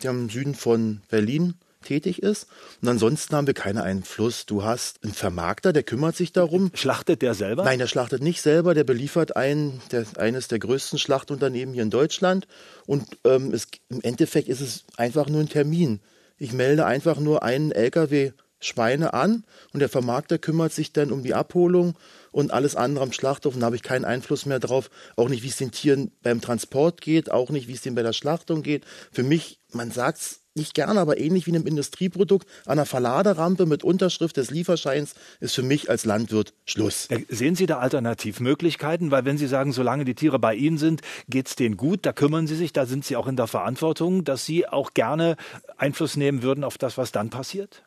[0.03, 2.47] der im Süden von Berlin tätig ist.
[2.81, 4.47] Und ansonsten haben wir keinen Einfluss.
[4.47, 6.71] Du hast einen Vermarkter, der kümmert sich darum.
[6.75, 7.65] Schlachtet der selber?
[7.65, 8.75] Nein, der schlachtet nicht selber.
[8.75, 12.47] Der beliefert ein, der, eines der größten Schlachtunternehmen hier in Deutschland.
[12.87, 16.01] Und ähm, es, im Endeffekt ist es einfach nur ein Termin.
[16.39, 18.33] Ich melde einfach nur einen LKW
[18.65, 21.95] Schweine an und der Vermarkter kümmert sich dann um die Abholung
[22.31, 23.55] und alles andere am Schlachthof.
[23.55, 24.91] Und da habe ich keinen Einfluss mehr drauf.
[25.17, 28.03] Auch nicht, wie es den Tieren beim Transport geht, auch nicht, wie es denen bei
[28.03, 28.85] der Schlachtung geht.
[29.11, 32.87] Für mich, man sagt es nicht gerne, aber ähnlich wie in einem Industrieprodukt an einer
[32.87, 37.09] Verladerampe mit Unterschrift des Lieferscheins ist für mich als Landwirt Schluss.
[37.29, 39.11] Sehen Sie da Alternativmöglichkeiten?
[39.11, 42.13] Weil wenn Sie sagen, solange die Tiere bei Ihnen sind, geht es denen gut, da
[42.13, 45.37] kümmern Sie sich, da sind Sie auch in der Verantwortung, dass Sie auch gerne
[45.77, 47.85] Einfluss nehmen würden auf das, was dann passiert?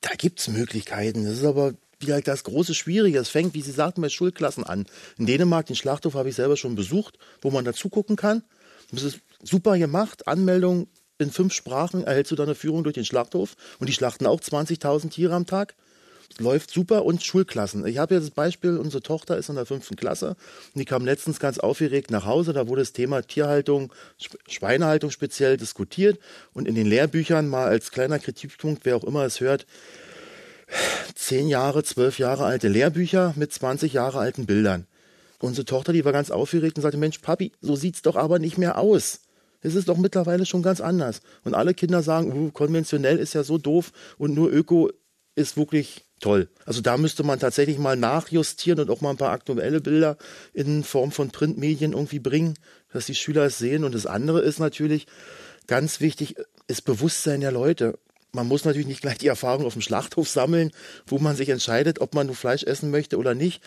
[0.00, 1.24] Da gibt es Möglichkeiten.
[1.24, 3.18] Das ist aber wieder das große Schwierige.
[3.18, 4.86] Es fängt, wie Sie sagten, bei Schulklassen an.
[5.18, 8.42] In Dänemark, den Schlachthof habe ich selber schon besucht, wo man dazu gucken kann.
[8.92, 10.28] Das ist super gemacht.
[10.28, 14.40] Anmeldung in fünf Sprachen erhältst du deine Führung durch den Schlachthof und die schlachten auch
[14.40, 15.74] 20.000 Tiere am Tag.
[16.38, 17.86] Läuft super und Schulklassen.
[17.86, 20.36] Ich habe jetzt das Beispiel, unsere Tochter ist in der fünften Klasse
[20.74, 22.52] und die kam letztens ganz aufgeregt nach Hause.
[22.52, 23.92] Da wurde das Thema Tierhaltung,
[24.46, 26.18] Schweinehaltung speziell diskutiert
[26.52, 29.66] und in den Lehrbüchern mal als kleiner Kritikpunkt, wer auch immer es hört,
[31.14, 34.86] zehn Jahre, zwölf Jahre alte Lehrbücher mit 20 Jahre alten Bildern.
[35.38, 38.58] Unsere Tochter, die war ganz aufgeregt und sagte, Mensch, Papi, so sieht's doch aber nicht
[38.58, 39.20] mehr aus.
[39.66, 41.20] Es ist doch mittlerweile schon ganz anders.
[41.42, 44.90] Und alle Kinder sagen, uh, konventionell ist ja so doof und nur Öko
[45.34, 46.48] ist wirklich toll.
[46.64, 50.16] Also da müsste man tatsächlich mal nachjustieren und auch mal ein paar aktuelle Bilder
[50.54, 52.54] in Form von Printmedien irgendwie bringen,
[52.92, 53.82] dass die Schüler es sehen.
[53.82, 55.06] Und das andere ist natürlich,
[55.66, 56.36] ganz wichtig
[56.68, 57.98] ist Bewusstsein der Leute.
[58.36, 60.70] Man muss natürlich nicht gleich die Erfahrung auf dem Schlachthof sammeln,
[61.06, 63.62] wo man sich entscheidet, ob man nur Fleisch essen möchte oder nicht.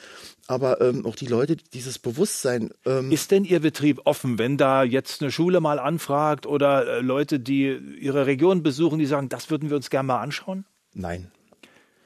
[0.45, 2.69] Aber ähm, auch die Leute, dieses Bewusstsein.
[2.85, 7.01] Ähm ist denn Ihr Betrieb offen, wenn da jetzt eine Schule mal anfragt oder äh,
[7.01, 10.65] Leute, die Ihre Region besuchen, die sagen, das würden wir uns gerne mal anschauen?
[10.93, 11.31] Nein.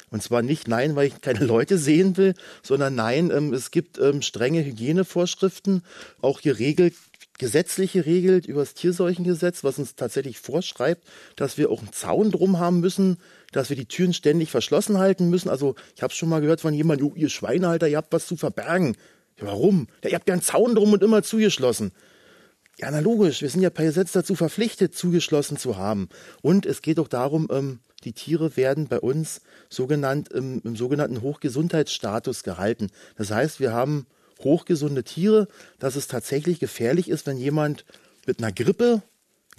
[0.09, 3.99] Und zwar nicht nein, weil ich keine Leute sehen will, sondern nein, ähm, es gibt
[3.99, 5.81] ähm, strenge Hygienevorschriften,
[6.21, 6.93] auch geregelt
[7.39, 12.59] gesetzliche regelt über das Tierseuchengesetz, was uns tatsächlich vorschreibt, dass wir auch einen Zaun drum
[12.59, 13.17] haben müssen,
[13.51, 15.49] dass wir die Türen ständig verschlossen halten müssen.
[15.49, 18.95] Also ich habe schon mal gehört von jemandem, ihr Schweinehalter, ihr habt was zu verbergen.
[19.39, 19.87] Ja, warum?
[20.03, 21.91] Ja, ihr habt ja einen Zaun drum und immer zugeschlossen.
[22.79, 26.09] Ja, na logisch, wir sind ja per Gesetz dazu verpflichtet, zugeschlossen zu haben.
[26.41, 31.21] Und es geht auch darum, ähm, die Tiere werden bei uns sogenannt, im, im sogenannten
[31.21, 32.89] Hochgesundheitsstatus gehalten.
[33.15, 34.07] Das heißt, wir haben
[34.43, 35.47] hochgesunde Tiere,
[35.79, 37.85] dass es tatsächlich gefährlich ist, wenn jemand
[38.25, 39.01] mit einer Grippe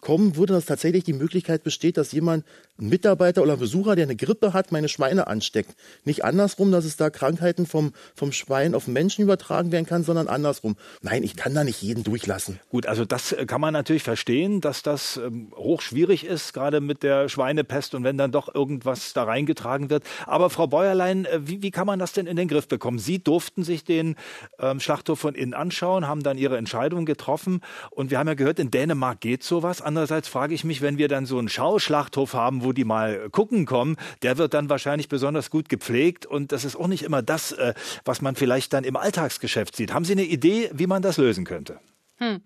[0.01, 2.45] kommen würde, dass tatsächlich die Möglichkeit besteht, dass jemand,
[2.79, 5.77] ein Mitarbeiter oder ein Besucher, der eine Grippe hat, meine Schweine ansteckt.
[6.05, 10.03] Nicht andersrum, dass es da Krankheiten vom, vom Schwein auf den Menschen übertragen werden kann,
[10.03, 10.77] sondern andersrum.
[11.01, 12.59] Nein, ich kann da nicht jeden durchlassen.
[12.71, 17.05] Gut, also das äh, kann man natürlich verstehen, dass das ähm, hochschwierig ist, gerade mit
[17.05, 20.03] der Schweinepest und wenn dann doch irgendwas da reingetragen wird.
[20.27, 22.99] Aber Frau Bäuerlein, äh, wie, wie kann man das denn in den Griff bekommen?
[22.99, 24.17] Sie durften sich den
[24.59, 27.61] ähm, Schlachthof von innen anschauen, haben dann ihre Entscheidung getroffen
[27.91, 29.81] und wir haben ja gehört, in Dänemark geht sowas.
[29.81, 33.67] Andererseits frage ich mich, wenn wir dann so einen Schauschlachthof haben, wo die mal gucken
[33.67, 37.53] kommen, der wird dann wahrscheinlich besonders gut gepflegt und das ist auch nicht immer das,
[37.53, 37.75] äh,
[38.05, 39.93] was man vielleicht dann im Alltagsgeschäft sieht.
[39.93, 41.79] Haben Sie eine Idee, wie man das lösen könnte?
[42.17, 42.41] Hm.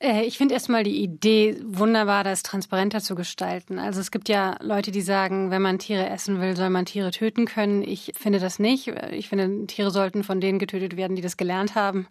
[0.00, 3.78] Äh, ich finde erstmal die Idee wunderbar, das transparenter zu gestalten.
[3.78, 7.10] Also es gibt ja Leute, die sagen, wenn man Tiere essen will, soll man Tiere
[7.10, 7.82] töten können.
[7.82, 8.88] Ich finde das nicht.
[9.12, 12.08] Ich finde, Tiere sollten von denen getötet werden, die das gelernt haben.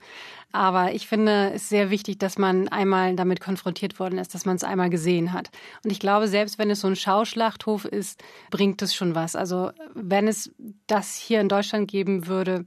[0.52, 4.56] Aber ich finde es sehr wichtig, dass man einmal damit konfrontiert worden ist, dass man
[4.56, 5.49] es einmal gesehen hat.
[5.84, 9.36] Und ich glaube, selbst wenn es so ein Schauschlachthof ist, bringt es schon was.
[9.36, 10.52] Also wenn es
[10.88, 12.65] das hier in Deutschland geben würde,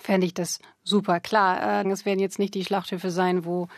[0.00, 1.20] fände ich das super.
[1.20, 3.68] Klar, äh, es werden jetzt nicht die Schlachthöfe sein, wo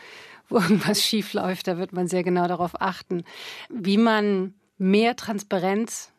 [0.51, 3.23] wo irgendwas schief läuft, da wird man sehr genau darauf achten,
[3.69, 6.11] wie man mehr Transparenz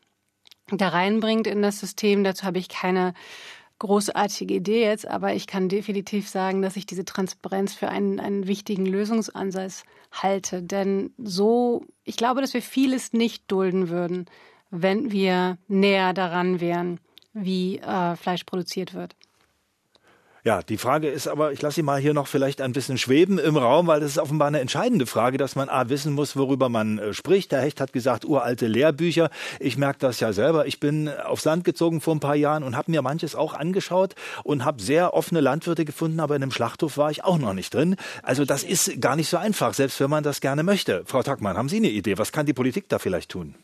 [0.71, 2.25] da reinbringt in das System.
[2.25, 3.14] Dazu habe ich keine
[3.79, 8.47] großartige Idee jetzt, aber ich kann definitiv sagen, dass ich diese Transparenz für einen, einen
[8.47, 10.62] wichtigen Lösungsansatz halte.
[10.62, 14.27] Denn so, ich glaube, dass wir vieles nicht dulden würden,
[14.71, 17.01] wenn wir näher daran wären,
[17.33, 19.16] wie äh, Fleisch produziert wird.
[20.44, 23.38] Ja, die Frage ist aber, ich lasse sie mal hier noch vielleicht ein bisschen schweben
[23.38, 26.68] im Raum, weil das ist offenbar eine entscheidende Frage, dass man A, wissen muss, worüber
[26.68, 27.52] man äh, spricht.
[27.52, 29.31] Der Hecht hat gesagt, uralte Lehrbücher.
[29.61, 30.66] Ich merke das ja selber.
[30.66, 34.16] Ich bin aufs Land gezogen vor ein paar Jahren und habe mir manches auch angeschaut
[34.42, 37.72] und habe sehr offene Landwirte gefunden, aber in einem Schlachthof war ich auch noch nicht
[37.72, 37.94] drin.
[38.24, 41.05] Also das ist gar nicht so einfach, selbst wenn man das gerne möchte.
[41.07, 42.18] Frau Tackmann, haben Sie eine Idee?
[42.18, 43.55] Was kann die Politik da vielleicht tun?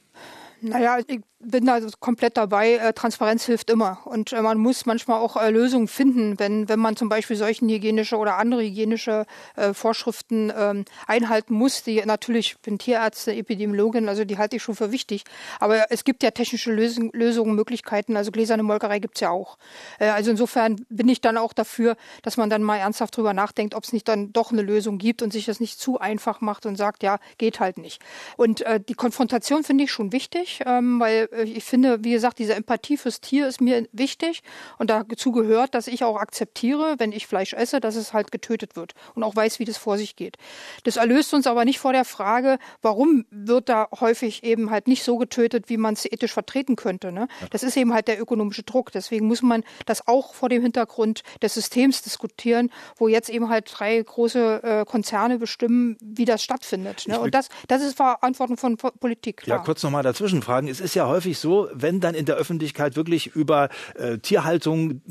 [0.61, 2.75] Naja, ich bin da komplett dabei.
[2.75, 4.01] Äh, Transparenz hilft immer.
[4.07, 7.69] Und äh, man muss manchmal auch äh, Lösungen finden, wenn, wenn man zum Beispiel solchen
[7.69, 9.27] hygienische oder andere hygienische
[9.73, 11.83] Vorschriften ähm, einhalten muss.
[11.83, 15.25] Die natürlich, ich bin Tierärztin, Epidemiologin, also die halte ich schon für wichtig.
[15.61, 18.17] Aber es gibt ja technische Lösung, Lösungen, Möglichkeiten.
[18.17, 19.59] Also gläserne Molkerei gibt's ja auch.
[19.99, 23.85] Also insofern bin ich dann auch dafür, dass man dann mal ernsthaft drüber nachdenkt, ob
[23.85, 26.77] es nicht dann doch eine Lösung gibt und sich das nicht zu einfach macht und
[26.77, 28.03] sagt, ja, geht halt nicht.
[28.37, 32.55] Und die Konfrontation finde ich schon wichtig, ähm, weil äh, ich finde, wie gesagt, diese
[32.55, 34.43] Empathie fürs Tier ist mir wichtig
[34.79, 38.77] und dazu gehört, dass ich auch akzeptiere, wenn ich Fleisch esse, dass es halt getötet
[38.77, 40.37] wird und auch weiß, wie das vor sich geht.
[40.85, 45.03] Das erlöst uns aber nicht vor der Frage, warum wird da häufig eben halt nicht
[45.03, 47.13] so getötet, wie man es ethisch vertreten könnte.
[47.13, 47.29] Ne?
[47.51, 48.93] Das ist eben halt der ökonomische Druck.
[48.93, 53.71] Deswegen muss man das auch vor dem Hintergrund des Systems diskutieren, wo jetzt eben halt
[53.73, 57.07] drei große äh, Konzerne bestimmen, wie das stattfindet.
[57.07, 57.19] Ne?
[57.21, 59.39] Und das, das ist Verantwortung von Politik.
[59.39, 59.59] Klar.
[59.59, 60.69] Ja, kurz nochmal dazwischen fragen.
[60.69, 65.03] Es ist ja häufig häufig so, wenn dann in der Öffentlichkeit wirklich über äh, Tierhaltung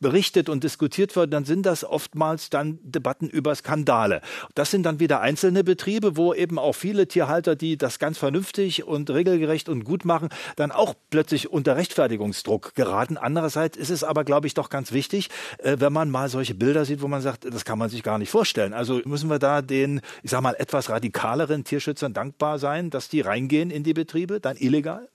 [0.00, 4.22] berichtet und diskutiert wird, dann sind das oftmals dann Debatten über Skandale.
[4.54, 8.84] Das sind dann wieder einzelne Betriebe, wo eben auch viele Tierhalter, die das ganz vernünftig
[8.84, 13.16] und regelgerecht und gut machen, dann auch plötzlich unter Rechtfertigungsdruck geraten.
[13.16, 16.84] Andererseits ist es aber, glaube ich, doch ganz wichtig, äh, wenn man mal solche Bilder
[16.84, 18.72] sieht, wo man sagt, das kann man sich gar nicht vorstellen.
[18.72, 23.20] Also müssen wir da den, ich sag mal, etwas radikaleren Tierschützern dankbar sein, dass die
[23.20, 25.08] reingehen in die Betriebe, dann illegal?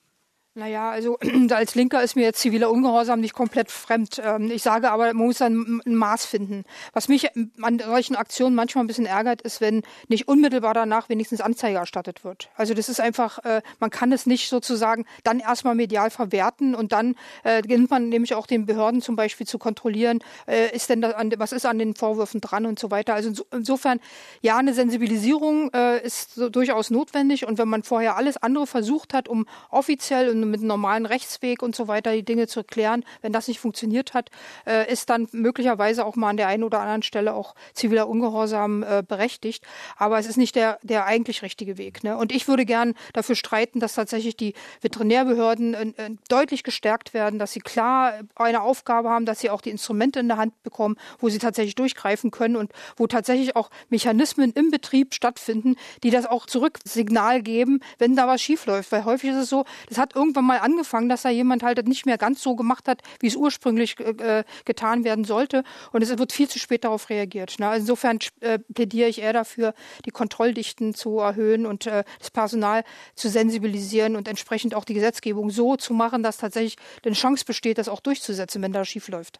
[0.57, 4.21] Naja, also als Linker ist mir jetzt ziviler Ungehorsam nicht komplett fremd.
[4.23, 6.63] Ähm, ich sage aber, man muss dann ein Maß finden.
[6.93, 7.29] Was mich
[7.61, 12.23] an solchen Aktionen manchmal ein bisschen ärgert, ist, wenn nicht unmittelbar danach wenigstens Anzeige erstattet
[12.23, 12.49] wird.
[12.55, 16.93] Also das ist einfach, äh, man kann es nicht sozusagen dann erstmal medial verwerten und
[16.93, 21.01] dann äh, beginnt man nämlich auch den Behörden zum Beispiel zu kontrollieren, äh, ist denn
[21.01, 23.13] da, was ist an den Vorwürfen dran und so weiter.
[23.13, 23.99] Also insofern,
[24.41, 25.71] ja, eine Sensibilisierung
[26.03, 30.59] ist durchaus notwendig und wenn man vorher alles andere versucht hat, um offiziell und mit
[30.59, 33.03] einem normalen Rechtsweg und so weiter die Dinge zu klären.
[33.21, 34.29] Wenn das nicht funktioniert hat,
[34.65, 38.83] äh, ist dann möglicherweise auch mal an der einen oder anderen Stelle auch ziviler Ungehorsam
[38.83, 39.63] äh, berechtigt.
[39.97, 42.03] Aber es ist nicht der, der eigentlich richtige Weg.
[42.03, 42.17] Ne?
[42.17, 47.53] Und ich würde gern dafür streiten, dass tatsächlich die Veterinärbehörden äh, deutlich gestärkt werden, dass
[47.53, 51.29] sie klar eine Aufgabe haben, dass sie auch die Instrumente in der Hand bekommen, wo
[51.29, 56.45] sie tatsächlich durchgreifen können und wo tatsächlich auch Mechanismen im Betrieb stattfinden, die das auch
[56.45, 58.91] Zurücksignal geben, wenn da was schiefläuft.
[58.91, 61.87] Weil häufig ist es so, das hat irgendwann irgendwann mal angefangen, dass da jemand halt
[61.87, 65.63] nicht mehr ganz so gemacht hat, wie es ursprünglich äh, getan werden sollte.
[65.91, 67.59] Und es wird viel zu spät darauf reagiert.
[67.59, 67.75] Ne?
[67.75, 69.73] insofern äh, plädiere ich eher dafür,
[70.05, 72.83] die Kontrolldichten zu erhöhen und äh, das Personal
[73.15, 77.77] zu sensibilisieren und entsprechend auch die Gesetzgebung so zu machen, dass tatsächlich eine Chance besteht,
[77.77, 79.39] das auch durchzusetzen, wenn da schief läuft.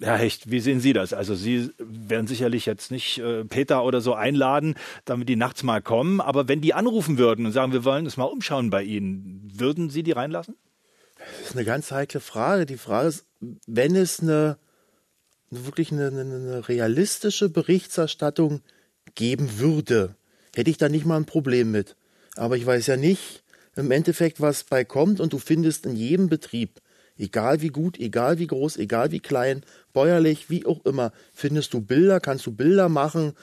[0.00, 1.12] Herr Hecht, wie sehen Sie das?
[1.12, 5.80] Also Sie werden sicherlich jetzt nicht äh, Peter oder so einladen, damit die nachts mal
[5.80, 9.50] kommen, aber wenn die anrufen würden und sagen, wir wollen uns mal umschauen bei Ihnen,
[9.54, 10.56] würden Sie die reinlassen?
[11.18, 12.66] Das ist eine ganz heikle Frage.
[12.66, 13.24] Die Frage ist,
[13.66, 14.58] wenn es eine
[15.50, 18.62] wirklich eine, eine, eine realistische Berichterstattung
[19.14, 20.16] geben würde,
[20.54, 21.96] hätte ich da nicht mal ein Problem mit.
[22.36, 23.44] Aber ich weiß ja nicht
[23.76, 26.80] im Endeffekt, was bei kommt und du findest in jedem Betrieb
[27.18, 31.80] Egal wie gut, egal wie groß, egal wie klein, bäuerlich, wie auch immer, findest du
[31.80, 33.34] Bilder, kannst du Bilder machen,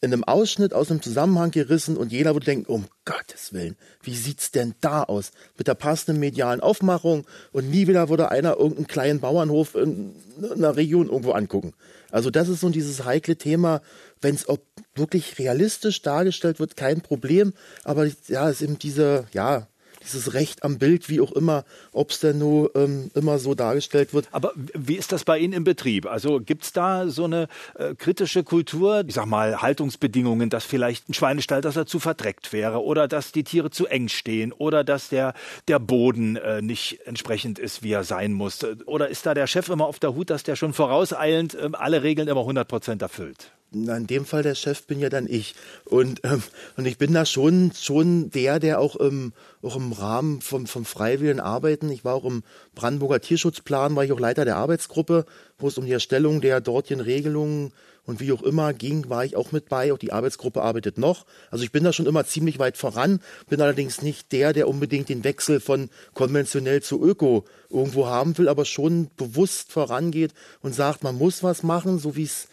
[0.00, 4.14] in einem Ausschnitt aus einem Zusammenhang gerissen und jeder würde denken, um Gottes Willen, wie
[4.14, 5.32] sieht's denn da aus?
[5.56, 10.14] Mit der passenden medialen Aufmachung und nie wieder würde einer irgendeinen kleinen Bauernhof in
[10.54, 11.72] einer Region irgendwo angucken.
[12.10, 13.80] Also das ist so dieses heikle Thema,
[14.20, 14.46] wenn es
[14.94, 17.52] wirklich realistisch dargestellt wird, kein Problem,
[17.82, 19.66] aber ja, es ist eben diese, ja,
[20.06, 24.14] dieses Recht am Bild, wie auch immer, ob es denn nur ähm, immer so dargestellt
[24.14, 24.28] wird.
[24.32, 26.06] Aber wie ist das bei Ihnen im Betrieb?
[26.06, 31.08] Also gibt es da so eine äh, kritische Kultur, ich sag mal Haltungsbedingungen, dass vielleicht
[31.08, 34.84] ein Schweinestall, dass er zu verdreckt wäre oder dass die Tiere zu eng stehen oder
[34.84, 35.34] dass der,
[35.68, 38.64] der Boden äh, nicht entsprechend ist, wie er sein muss?
[38.86, 42.02] Oder ist da der Chef immer auf der Hut, dass der schon vorauseilend äh, alle
[42.02, 43.52] Regeln immer 100 Prozent erfüllt?
[43.72, 45.54] In dem Fall der Chef bin ja dann ich.
[45.84, 46.42] Und, ähm,
[46.76, 50.84] und ich bin da schon, schon der, der auch im, auch im Rahmen vom, vom
[50.84, 52.42] freiwilligen Arbeiten, ich war auch im
[52.74, 55.26] Brandenburger Tierschutzplan, war ich auch Leiter der Arbeitsgruppe,
[55.58, 57.72] wo es um die Erstellung der dortigen Regelungen
[58.06, 59.92] und wie auch immer ging, war ich auch mit bei.
[59.92, 61.26] Auch die Arbeitsgruppe arbeitet noch.
[61.50, 65.08] Also ich bin da schon immer ziemlich weit voran, bin allerdings nicht der, der unbedingt
[65.08, 71.02] den Wechsel von konventionell zu Öko irgendwo haben will, aber schon bewusst vorangeht und sagt,
[71.02, 72.46] man muss was machen, so wie es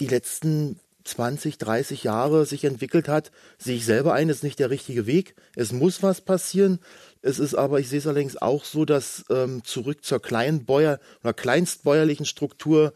[0.00, 4.70] die letzten 20, 30 Jahre sich entwickelt hat, sehe ich selber ein, ist nicht der
[4.70, 5.36] richtige Weg.
[5.54, 6.80] Es muss was passieren.
[7.22, 11.32] Es ist aber, ich sehe es allerdings auch so, dass ähm, zurück zur Kleinbäuer oder
[11.32, 12.92] kleinstbäuerlichen Struktur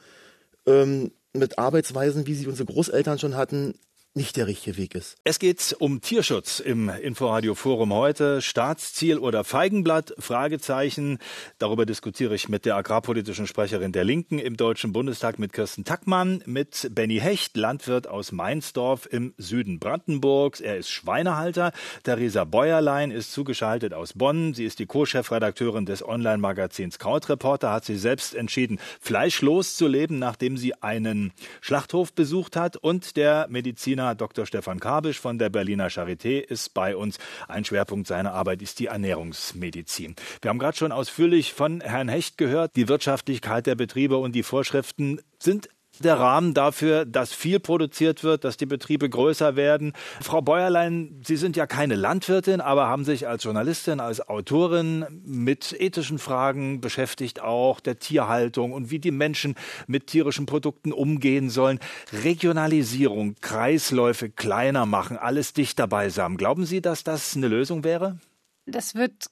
[0.67, 3.79] ähm, mit Arbeitsweisen, wie sie unsere Großeltern schon hatten,
[4.15, 5.19] nicht der richtige Weg ist.
[5.23, 8.43] Es geht um Tierschutz im Inforadio Forum heute.
[8.43, 10.15] Staatsziel oder Feigenblatt?
[10.19, 11.19] Fragezeichen.
[11.59, 16.43] Darüber diskutiere ich mit der agrarpolitischen Sprecherin der Linken im Deutschen Bundestag mit Kirsten Tackmann,
[16.45, 20.61] mit Benny Hecht, Landwirt aus Mainzdorf im Süden Brandenburgs.
[20.61, 21.71] Er ist Schweinehalter.
[22.03, 24.55] Theresa Bäuerlein ist zugeschaltet aus Bonn.
[24.55, 30.57] Sie ist die Co-Chefredakteurin des Online-Magazins Krautreporter, hat sie selbst entschieden, fleischlos zu leben, nachdem
[30.57, 34.47] sie einen Schlachthof besucht hat und der Mediziner Mediziner Dr.
[34.47, 37.19] Stefan Kabisch von der Berliner Charité ist bei uns.
[37.49, 40.17] Ein Schwerpunkt seiner Arbeit ist die Ernährungsmedizin.
[40.41, 42.77] Wir haben gerade schon ausführlich von Herrn Hecht gehört.
[42.77, 45.69] Die Wirtschaftlichkeit der Betriebe und die Vorschriften sind
[46.01, 49.93] der Rahmen dafür, dass viel produziert wird, dass die Betriebe größer werden.
[50.21, 55.77] Frau Bäuerlein, Sie sind ja keine Landwirtin, aber haben sich als Journalistin, als Autorin mit
[55.79, 59.55] ethischen Fragen beschäftigt, auch der Tierhaltung und wie die Menschen
[59.87, 61.79] mit tierischen Produkten umgehen sollen.
[62.13, 66.37] Regionalisierung, Kreisläufe kleiner machen, alles dichter beisammen.
[66.37, 68.19] Glauben Sie, dass das eine Lösung wäre?
[68.67, 69.31] Das wird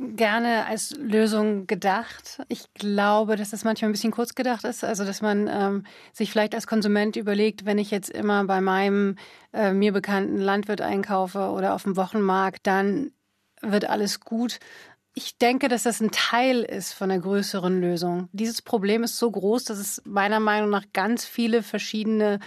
[0.00, 2.42] gerne als Lösung gedacht.
[2.48, 4.82] Ich glaube, dass das manchmal ein bisschen kurz gedacht ist.
[4.82, 9.16] Also, dass man ähm, sich vielleicht als Konsument überlegt, wenn ich jetzt immer bei meinem
[9.52, 13.12] äh, mir bekannten Landwirt einkaufe oder auf dem Wochenmarkt, dann
[13.60, 14.58] wird alles gut.
[15.12, 18.28] Ich denke, dass das ein Teil ist von der größeren Lösung.
[18.32, 22.38] Dieses Problem ist so groß, dass es meiner Meinung nach ganz viele verschiedene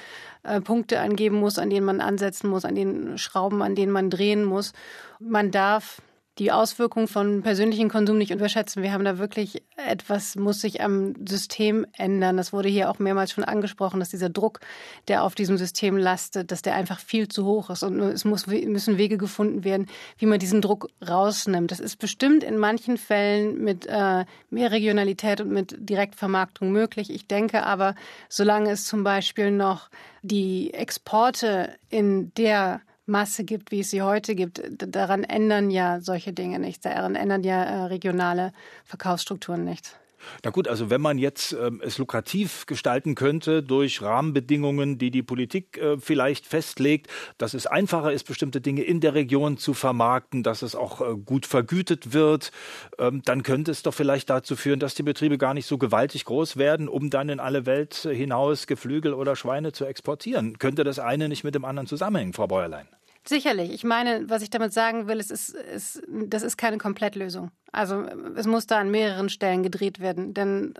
[0.43, 4.09] äh, Punkte angeben muss, an denen man ansetzen muss, an den Schrauben, an denen man
[4.09, 4.71] drehen muss.
[5.19, 6.01] Man darf
[6.39, 8.81] die Auswirkungen von persönlichem Konsum nicht unterschätzen.
[8.81, 12.37] Wir haben da wirklich etwas, muss sich am System ändern.
[12.37, 14.59] Das wurde hier auch mehrmals schon angesprochen, dass dieser Druck,
[15.07, 17.83] der auf diesem System lastet, dass der einfach viel zu hoch ist.
[17.83, 21.69] Und es muss, müssen Wege gefunden werden, wie man diesen Druck rausnimmt.
[21.69, 27.11] Das ist bestimmt in manchen Fällen mit äh, mehr Regionalität und mit Direktvermarktung möglich.
[27.11, 27.93] Ich denke aber,
[28.27, 29.89] solange es zum Beispiel noch
[30.23, 36.33] die Exporte in der Masse gibt, wie es sie heute gibt, daran ändern ja solche
[36.33, 36.83] Dinge nichts.
[36.83, 38.53] Daran ändern ja äh, regionale
[38.85, 39.95] Verkaufsstrukturen nichts.
[40.43, 45.23] Na gut, also wenn man jetzt ähm, es lukrativ gestalten könnte durch Rahmenbedingungen, die die
[45.23, 47.07] Politik äh, vielleicht festlegt,
[47.37, 51.15] dass es einfacher ist, bestimmte Dinge in der Region zu vermarkten, dass es auch äh,
[51.15, 52.51] gut vergütet wird,
[52.99, 56.25] ähm, dann könnte es doch vielleicht dazu führen, dass die Betriebe gar nicht so gewaltig
[56.25, 60.57] groß werden, um dann in alle Welt hinaus Geflügel oder Schweine zu exportieren.
[60.59, 62.87] Könnte das eine nicht mit dem anderen zusammenhängen, Frau Bäuerlein?
[63.25, 63.71] Sicherlich.
[63.71, 67.51] Ich meine, was ich damit sagen will, es ist, es, das ist keine Komplettlösung.
[67.71, 68.03] Also
[68.35, 70.33] es muss da an mehreren Stellen gedreht werden.
[70.33, 70.73] Denn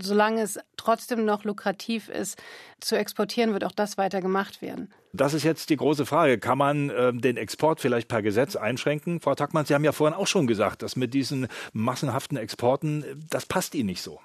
[0.00, 2.40] solange es trotzdem noch lukrativ ist,
[2.80, 4.92] zu exportieren, wird auch das weiter gemacht werden.
[5.12, 6.38] Das ist jetzt die große Frage.
[6.38, 9.20] Kann man äh, den Export vielleicht per Gesetz einschränken?
[9.20, 13.44] Frau Tackmann, Sie haben ja vorhin auch schon gesagt, dass mit diesen massenhaften Exporten, das
[13.44, 14.20] passt Ihnen nicht so.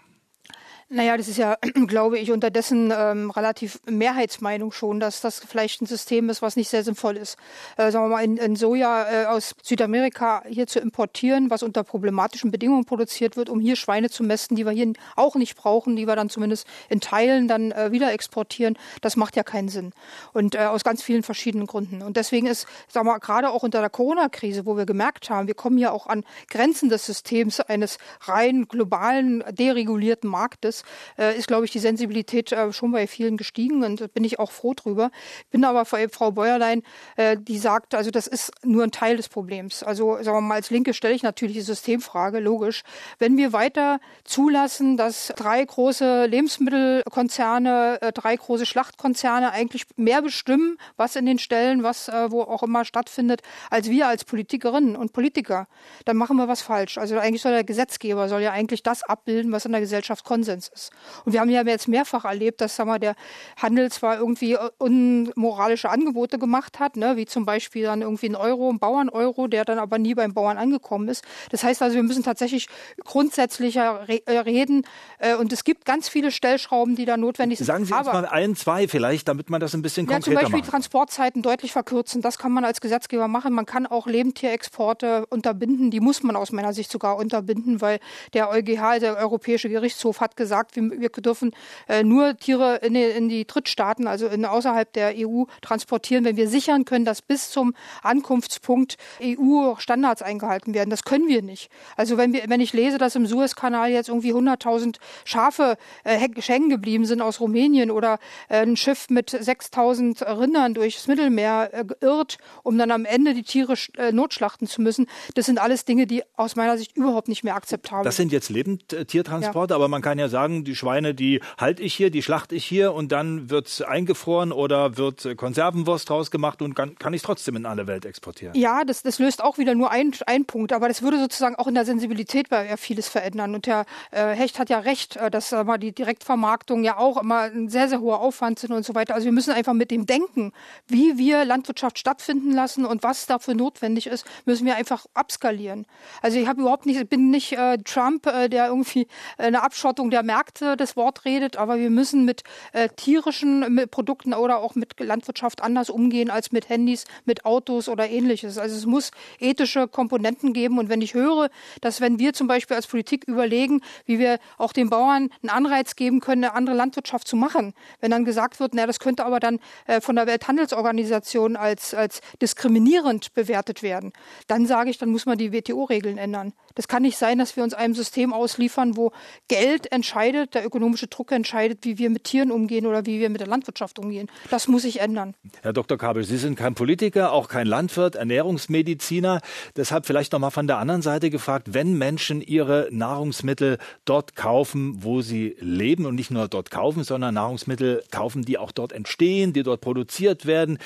[0.95, 5.87] Naja, das ist ja, glaube ich, unterdessen ähm, relativ Mehrheitsmeinung schon, dass das vielleicht ein
[5.87, 7.35] System ist, was nicht sehr sinnvoll ist.
[7.77, 11.83] Äh, sagen wir mal, in, in Soja äh, aus Südamerika hier zu importieren, was unter
[11.83, 15.95] problematischen Bedingungen produziert wird, um hier Schweine zu mästen, die wir hier auch nicht brauchen,
[15.95, 19.93] die wir dann zumindest in Teilen dann äh, wieder exportieren, das macht ja keinen Sinn.
[20.31, 22.03] Und äh, aus ganz vielen verschiedenen Gründen.
[22.03, 25.47] Und deswegen ist, sagen wir mal, gerade auch unter der Corona-Krise, wo wir gemerkt haben,
[25.47, 30.82] wir kommen ja auch an Grenzen des Systems eines rein globalen, deregulierten Marktes,
[31.17, 34.51] äh, ist, glaube ich, die Sensibilität äh, schon bei vielen gestiegen und bin ich auch
[34.51, 35.11] froh drüber.
[35.51, 36.83] Bin aber Frau Bäuerlein,
[37.15, 39.83] äh, die sagt, also das ist nur ein Teil des Problems.
[39.83, 42.83] Also sagen wir mal, als Linke stelle ich natürlich die Systemfrage, logisch.
[43.19, 50.77] Wenn wir weiter zulassen, dass drei große Lebensmittelkonzerne, äh, drei große Schlachtkonzerne eigentlich mehr bestimmen,
[50.97, 55.13] was in den Stellen, was äh, wo auch immer stattfindet, als wir als Politikerinnen und
[55.13, 55.67] Politiker,
[56.05, 56.97] dann machen wir was falsch.
[56.97, 60.62] Also eigentlich soll der Gesetzgeber soll ja eigentlich das abbilden, was in der Gesellschaft Konsens
[60.69, 60.91] ist.
[61.25, 63.15] Und wir haben ja jetzt mehrfach erlebt, dass sag mal, der
[63.61, 68.69] Handel zwar irgendwie unmoralische Angebote gemacht hat, ne, wie zum Beispiel dann irgendwie ein Euro,
[68.69, 71.23] ein Bauern-Euro, der dann aber nie beim Bauern angekommen ist.
[71.49, 72.67] Das heißt also, wir müssen tatsächlich
[73.03, 74.85] grundsätzlicher re äh, reden.
[75.19, 77.65] Äh, und es gibt ganz viele Stellschrauben, die da notwendig sind.
[77.65, 80.43] Sagen Sie uns mal ein, zwei vielleicht, damit man das ein bisschen ja, konkreter macht.
[80.43, 80.71] Zum Beispiel machen.
[80.71, 82.21] Transportzeiten deutlich verkürzen.
[82.21, 83.53] Das kann man als Gesetzgeber machen.
[83.53, 85.91] Man kann auch Lebendtierexporte unterbinden.
[85.91, 87.99] Die muss man aus meiner Sicht sogar unterbinden, weil
[88.33, 91.51] der EuGH, der Europäische Gerichtshof, hat gesagt, wir, wir dürfen
[91.87, 96.37] äh, nur Tiere in die, in die Drittstaaten, also in, außerhalb der EU, transportieren, wenn
[96.37, 100.89] wir sichern können, dass bis zum Ankunftspunkt EU-Standards eingehalten werden.
[100.89, 101.69] Das können wir nicht.
[101.95, 106.69] Also wenn, wir, wenn ich lese, dass im Suezkanal jetzt irgendwie 100.000 Schafe äh, hängen
[106.69, 112.37] geblieben sind aus Rumänien oder äh, ein Schiff mit 6.000 Rindern durchs Mittelmeer äh, irrt,
[112.63, 116.23] um dann am Ende die Tiere äh, notschlachten zu müssen, das sind alles Dinge, die
[116.35, 118.07] aus meiner Sicht überhaupt nicht mehr akzeptabel sind.
[118.07, 119.75] Das sind jetzt Lebendtiertransporte, ja.
[119.75, 122.93] aber man kann ja sagen, die Schweine, die halte ich hier, die schlachte ich hier
[122.93, 127.65] und dann wird eingefroren oder wird Konservenwurst draus gemacht und kann, kann ich trotzdem in
[127.65, 128.55] alle Welt exportieren.
[128.55, 131.75] Ja, das, das löst auch wieder nur einen Punkt, aber das würde sozusagen auch in
[131.75, 133.55] der Sensibilität bei ja vieles verändern.
[133.55, 137.41] Und Herr äh, Hecht hat ja recht, äh, dass äh, die Direktvermarktung ja auch immer
[137.41, 139.15] ein sehr, sehr hoher Aufwand sind und so weiter.
[139.15, 140.51] Also wir müssen einfach mit dem Denken,
[140.87, 145.85] wie wir Landwirtschaft stattfinden lassen und was dafür notwendig ist, müssen wir einfach abskalieren.
[146.21, 150.23] Also ich habe überhaupt nicht, bin nicht äh, Trump, äh, der irgendwie eine Abschottung der
[150.23, 150.32] Märkte
[150.77, 155.61] das Wort redet, aber wir müssen mit äh, tierischen mit Produkten oder auch mit Landwirtschaft
[155.61, 158.57] anders umgehen als mit Handys, mit Autos oder ähnliches.
[158.57, 160.79] Also es muss ethische Komponenten geben.
[160.79, 161.49] Und wenn ich höre,
[161.81, 165.95] dass wenn wir zum Beispiel als Politik überlegen, wie wir auch den Bauern einen Anreiz
[165.95, 169.39] geben können, eine andere Landwirtschaft zu machen, wenn dann gesagt wird, na, das könnte aber
[169.39, 174.13] dann äh, von der Welthandelsorganisation als, als diskriminierend bewertet werden,
[174.47, 176.53] dann sage ich, dann muss man die WTO-Regeln ändern.
[176.75, 179.11] Das kann nicht sein, dass wir uns einem System ausliefern, wo
[179.47, 183.41] Geld entscheidet, der ökonomische Druck entscheidet, wie wir mit Tieren umgehen oder wie wir mit
[183.41, 184.29] der Landwirtschaft umgehen.
[184.49, 185.33] Das muss sich ändern.
[185.61, 185.97] Herr Dr.
[185.97, 189.41] Kabel, Sie sind kein Politiker, auch kein Landwirt, Ernährungsmediziner.
[189.75, 195.03] Deshalb vielleicht noch mal von der anderen Seite gefragt, wenn Menschen ihre Nahrungsmittel dort kaufen,
[195.03, 199.53] wo sie leben und nicht nur dort kaufen, sondern Nahrungsmittel kaufen, die auch dort entstehen,
[199.53, 200.77] die dort produziert werden,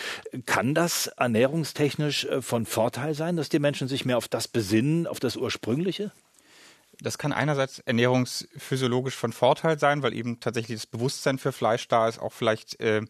[0.46, 5.08] kann das ernährungstechnisch äh, von Vorteil sein, dass die Menschen sich mehr auf das besinnen,
[5.08, 6.12] auf das Ursprüngliche?
[7.02, 12.08] Das kann einerseits ernährungsphysiologisch von Vorteil sein, weil eben tatsächlich das Bewusstsein für Fleisch da
[12.08, 13.02] ist, auch vielleicht äh,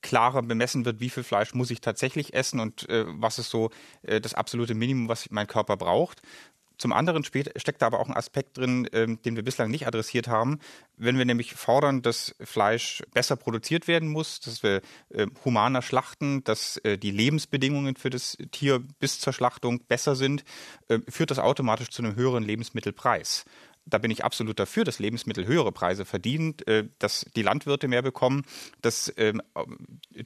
[0.00, 3.70] klarer bemessen wird, wie viel Fleisch muss ich tatsächlich essen und äh, was ist so
[4.02, 6.22] äh, das absolute Minimum, was mein Körper braucht.
[6.78, 10.28] Zum anderen steckt da aber auch ein Aspekt drin, ähm, den wir bislang nicht adressiert
[10.28, 10.58] haben.
[10.96, 16.44] Wenn wir nämlich fordern, dass Fleisch besser produziert werden muss, dass wir äh, humaner schlachten,
[16.44, 20.44] dass äh, die Lebensbedingungen für das Tier bis zur Schlachtung besser sind,
[20.88, 23.44] äh, führt das automatisch zu einem höheren Lebensmittelpreis
[23.86, 28.02] da bin ich absolut dafür, dass Lebensmittel höhere Preise verdienen, äh, dass die Landwirte mehr
[28.02, 28.44] bekommen,
[28.82, 29.40] dass ähm,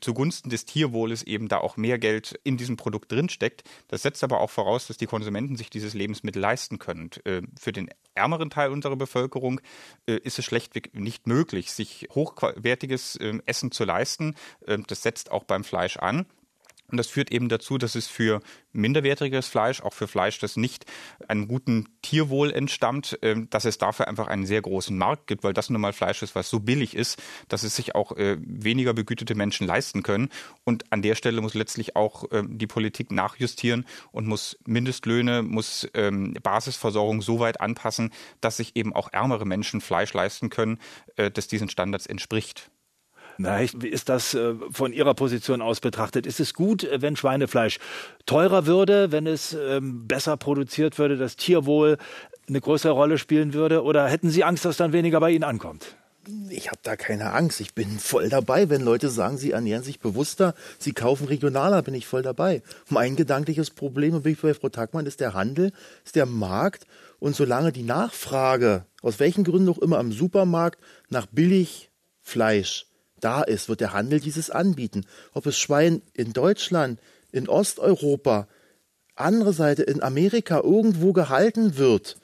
[0.00, 3.62] zugunsten des Tierwohles eben da auch mehr Geld in diesem Produkt drinsteckt.
[3.88, 7.10] Das setzt aber auch voraus, dass die Konsumenten sich dieses Lebensmittel leisten können.
[7.24, 9.60] Äh, für den ärmeren Teil unserer Bevölkerung
[10.06, 14.34] äh, ist es schlechtweg nicht möglich, sich hochwertiges ähm, Essen zu leisten.
[14.66, 16.26] Ähm, das setzt auch beim Fleisch an.
[16.90, 18.40] Und das führt eben dazu, dass es für
[18.72, 20.84] minderwertiges Fleisch, auch für Fleisch, das nicht
[21.28, 25.52] einem guten Tierwohl entstammt, ähm, dass es dafür einfach einen sehr großen Markt gibt, weil
[25.52, 28.92] das nun mal Fleisch ist, was so billig ist, dass es sich auch äh, weniger
[28.92, 30.28] begütete Menschen leisten können.
[30.64, 35.88] Und an der Stelle muss letztlich auch ähm, die Politik nachjustieren und muss Mindestlöhne, muss
[35.94, 40.78] ähm, Basisversorgung so weit anpassen, dass sich eben auch ärmere Menschen Fleisch leisten können,
[41.16, 42.70] äh, das diesen Standards entspricht.
[43.42, 46.26] Na, wie ist das äh, von Ihrer Position aus betrachtet?
[46.26, 47.78] Ist es gut, äh, wenn Schweinefleisch
[48.26, 51.96] teurer würde, wenn es ähm, besser produziert würde, das Tierwohl
[52.46, 53.82] eine größere Rolle spielen würde?
[53.82, 55.96] Oder hätten Sie Angst, dass dann weniger bei Ihnen ankommt?
[56.50, 57.62] Ich habe da keine Angst.
[57.62, 58.68] Ich bin voll dabei.
[58.68, 62.62] Wenn Leute sagen, sie ernähren sich bewusster, sie kaufen regionaler, bin ich voll dabei.
[62.90, 65.72] Mein gedankliches Problem, und bin ich bei Frau Tackmann, ist der Handel,
[66.04, 66.86] ist der Markt.
[67.18, 70.78] Und solange die Nachfrage, aus welchen Gründen auch immer, am Supermarkt
[71.08, 72.89] nach Billigfleisch
[73.20, 75.06] da ist, wird der Handel dieses anbieten.
[75.32, 77.00] Ob es Schwein in Deutschland,
[77.32, 78.48] in Osteuropa,
[79.14, 82.16] andere Seite in Amerika irgendwo gehalten wird,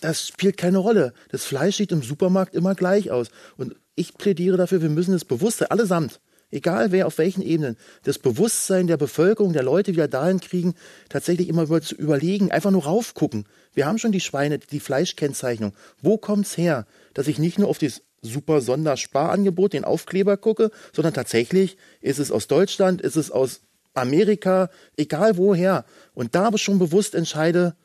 [0.00, 1.12] das spielt keine Rolle.
[1.30, 3.28] Das Fleisch sieht im Supermarkt immer gleich aus.
[3.56, 6.20] Und ich plädiere dafür, wir müssen das Bewusstsein, allesamt,
[6.50, 10.74] egal wer auf welchen Ebenen, das Bewusstsein der Bevölkerung, der Leute wieder dahin kriegen,
[11.08, 13.46] tatsächlich immer zu überlegen, einfach nur raufgucken.
[13.74, 15.72] Wir haben schon die Schweine, die Fleischkennzeichnung.
[16.02, 16.86] Wo kommt's her?
[17.14, 22.30] Dass ich nicht nur auf das super Sondersparangebot, den Aufkleber gucke, sondern tatsächlich ist es
[22.30, 23.60] aus Deutschland, ist es aus
[23.94, 25.84] Amerika, egal woher.
[26.14, 27.76] Und da schon bewusst entscheide,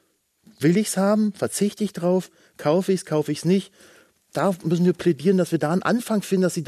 [0.60, 3.72] will ich es haben, verzichte ich drauf, kaufe ich es, kaufe ich es nicht.
[4.32, 6.64] Da müssen wir plädieren, dass wir da einen Anfang finden, dass die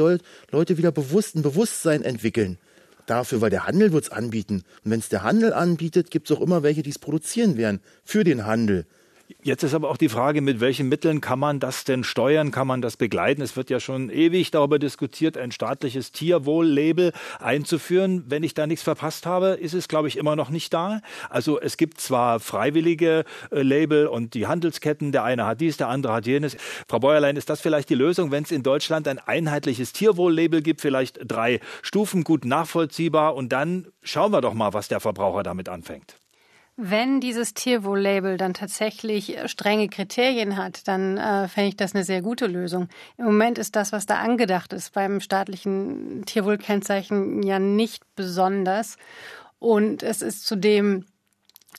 [0.51, 2.59] Leute wieder bewusst ein Bewusstsein entwickeln.
[3.07, 4.63] Dafür, weil der Handel wird es anbieten.
[4.83, 7.81] Und wenn es der Handel anbietet, gibt es auch immer welche, die es produzieren werden
[8.03, 8.85] für den Handel.
[9.41, 12.67] Jetzt ist aber auch die Frage, mit welchen Mitteln kann man das denn steuern, kann
[12.67, 13.41] man das begleiten?
[13.41, 18.23] Es wird ja schon ewig darüber diskutiert, ein staatliches Tierwohl-Label einzuführen.
[18.27, 21.01] Wenn ich da nichts verpasst habe, ist es, glaube ich, immer noch nicht da.
[21.29, 25.89] Also es gibt zwar freiwillige äh, Label und die Handelsketten, der eine hat dies, der
[25.89, 26.55] andere hat jenes.
[26.87, 30.81] Frau Bäuerlein, ist das vielleicht die Lösung, wenn es in Deutschland ein einheitliches Tierwohl-Label gibt,
[30.81, 35.67] vielleicht drei Stufen, gut nachvollziehbar und dann schauen wir doch mal, was der Verbraucher damit
[35.67, 36.17] anfängt.
[36.77, 42.21] Wenn dieses Tierwohl-Label dann tatsächlich strenge Kriterien hat, dann äh, fände ich das eine sehr
[42.21, 42.89] gute Lösung.
[43.17, 48.97] Im Moment ist das, was da angedacht ist, beim staatlichen Tierwohlkennzeichen ja nicht besonders.
[49.59, 51.05] Und es ist zudem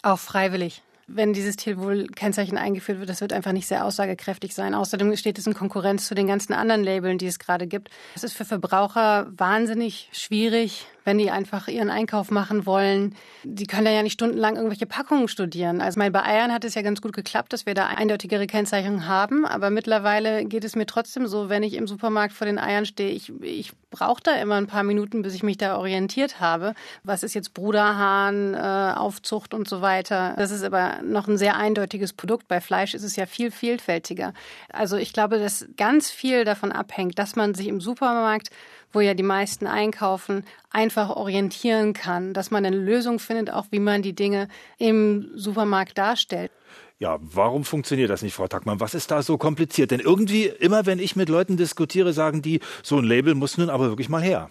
[0.02, 4.74] auch freiwillig wenn dieses Tierwohlkennzeichen eingeführt wird, das wird einfach nicht sehr aussagekräftig sein.
[4.74, 7.90] Außerdem steht es in Konkurrenz zu den ganzen anderen Labeln, die es gerade gibt.
[8.14, 13.14] Es ist für Verbraucher wahnsinnig schwierig, wenn die einfach ihren Einkauf machen wollen.
[13.44, 15.80] Die können ja nicht stundenlang irgendwelche Packungen studieren.
[15.80, 19.46] Also bei Eiern hat es ja ganz gut geklappt, dass wir da eindeutigere Kennzeichnungen haben.
[19.46, 23.10] Aber mittlerweile geht es mir trotzdem so, wenn ich im Supermarkt vor den Eiern stehe,
[23.10, 26.74] ich, ich brauche da immer ein paar Minuten, bis ich mich da orientiert habe.
[27.04, 30.34] Was ist jetzt Bruderhahn, äh, Aufzucht und so weiter.
[30.36, 32.48] Das ist aber noch ein sehr eindeutiges Produkt.
[32.48, 34.32] Bei Fleisch ist es ja viel vielfältiger.
[34.72, 38.50] Also ich glaube, dass ganz viel davon abhängt, dass man sich im Supermarkt
[38.92, 43.80] wo ja die meisten einkaufen, einfach orientieren kann, dass man eine Lösung findet, auch wie
[43.80, 46.50] man die Dinge im Supermarkt darstellt.
[46.98, 48.80] Ja, warum funktioniert das nicht, Frau Tackmann?
[48.80, 49.90] Was ist da so kompliziert?
[49.90, 53.68] Denn irgendwie, immer wenn ich mit Leuten diskutiere, sagen die, so ein Label muss nun
[53.68, 54.48] aber wirklich mal her.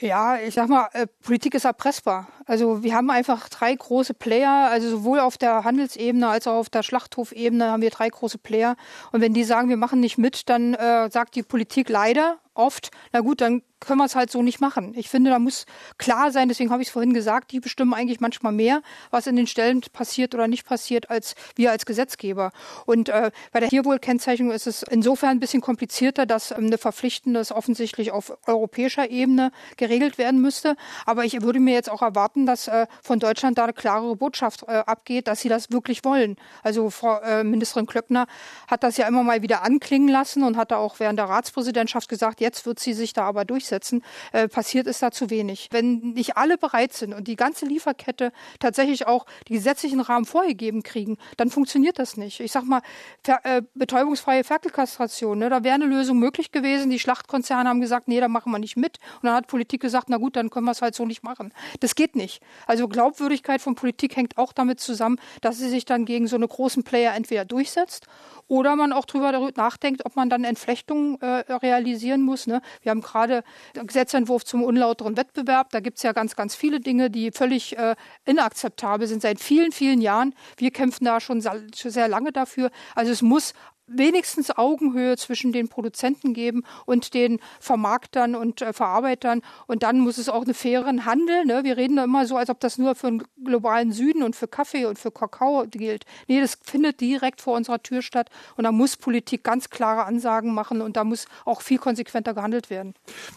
[0.00, 2.28] Ja, ich sag mal, äh, Politik ist erpressbar.
[2.48, 6.70] Also wir haben einfach drei große Player, also sowohl auf der Handelsebene als auch auf
[6.70, 8.74] der Schlachthofebene haben wir drei große Player.
[9.12, 12.90] Und wenn die sagen, wir machen nicht mit, dann äh, sagt die Politik leider oft,
[13.12, 14.92] na gut, dann können wir es halt so nicht machen.
[14.96, 15.64] Ich finde, da muss
[15.98, 19.36] klar sein, deswegen habe ich es vorhin gesagt, die bestimmen eigentlich manchmal mehr, was in
[19.36, 22.50] den Stellen passiert oder nicht passiert, als wir als Gesetzgeber.
[22.86, 27.52] Und äh, bei der Tierwohlkennzeichnung ist es insofern ein bisschen komplizierter, dass ähm, eine verpflichtendes
[27.52, 30.74] offensichtlich auf europäischer Ebene geregelt werden müsste.
[31.06, 34.64] Aber ich würde mir jetzt auch erwarten, dass äh, von Deutschland da eine klarere Botschaft
[34.68, 36.36] äh, abgeht, dass sie das wirklich wollen.
[36.62, 38.26] Also Frau äh, Ministerin Klöckner
[38.66, 42.08] hat das ja immer mal wieder anklingen lassen und hat da auch während der Ratspräsidentschaft
[42.08, 45.68] gesagt, jetzt wird sie sich da aber durchsetzen, äh, passiert ist da zu wenig.
[45.70, 50.82] Wenn nicht alle bereit sind und die ganze Lieferkette tatsächlich auch die gesetzlichen Rahmen vorgegeben
[50.82, 52.40] kriegen, dann funktioniert das nicht.
[52.40, 52.82] Ich sag mal,
[53.22, 56.90] ver, äh, betäubungsfreie Ferkelkastration, ne, da wäre eine Lösung möglich gewesen.
[56.90, 58.98] Die Schlachtkonzerne haben gesagt, nee, da machen wir nicht mit.
[59.16, 61.52] Und dann hat Politik gesagt, na gut, dann können wir es halt so nicht machen.
[61.80, 62.27] Das geht nicht.
[62.66, 66.48] Also Glaubwürdigkeit von Politik hängt auch damit zusammen, dass sie sich dann gegen so eine
[66.48, 68.06] großen Player entweder durchsetzt
[68.48, 72.46] oder man auch drüber nachdenkt, ob man dann Entflechtungen äh, realisieren muss.
[72.46, 72.62] Ne?
[72.82, 73.44] Wir haben gerade
[73.76, 75.70] den Gesetzentwurf zum unlauteren Wettbewerb.
[75.70, 79.72] Da gibt es ja ganz, ganz viele Dinge, die völlig äh, inakzeptabel sind seit vielen,
[79.72, 80.34] vielen Jahren.
[80.56, 82.70] Wir kämpfen da schon sehr lange dafür.
[82.94, 83.52] Also es muss
[83.88, 89.42] wenigstens Augenhöhe zwischen den Produzenten geben und den Vermarktern und äh, Verarbeitern.
[89.66, 91.44] Und dann muss es auch einen fairen Handel.
[91.44, 91.64] Ne?
[91.64, 94.48] Wir reden da immer so, als ob das nur für den globalen Süden und für
[94.48, 96.04] Kaffee und für Kakao gilt.
[96.26, 98.28] Nee, das findet direkt vor unserer Tür statt.
[98.56, 102.70] Und da muss Politik ganz klare Ansagen machen und da muss auch viel konsequenter gehandelt
[102.70, 102.94] werden.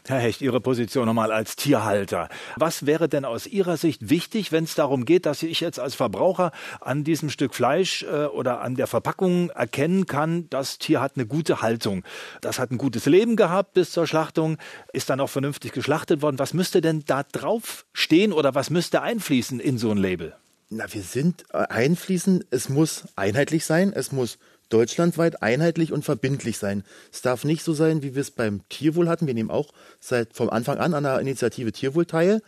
[0.07, 2.29] Herr Hecht, Ihre Position nochmal als Tierhalter.
[2.55, 5.95] Was wäre denn aus Ihrer Sicht wichtig, wenn es darum geht, dass ich jetzt als
[5.95, 11.13] Verbraucher an diesem Stück Fleisch äh, oder an der Verpackung erkennen kann, das Tier hat
[11.15, 12.03] eine gute Haltung.
[12.41, 14.57] Das hat ein gutes Leben gehabt bis zur Schlachtung,
[14.93, 16.39] ist dann auch vernünftig geschlachtet worden.
[16.39, 20.35] Was müsste denn da drauf stehen oder was müsste einfließen in so ein Label?
[20.69, 24.37] Na, wir sind äh, einfließen, es muss einheitlich sein, es muss
[24.69, 26.83] deutschlandweit einheitlich und verbindlich sein.
[27.11, 29.27] Es darf nicht so sein, wie wir es beim Tierwohl hatten.
[29.27, 32.41] Wir nehmen auch seit vom Anfang an an der Initiative Tierwohl teil.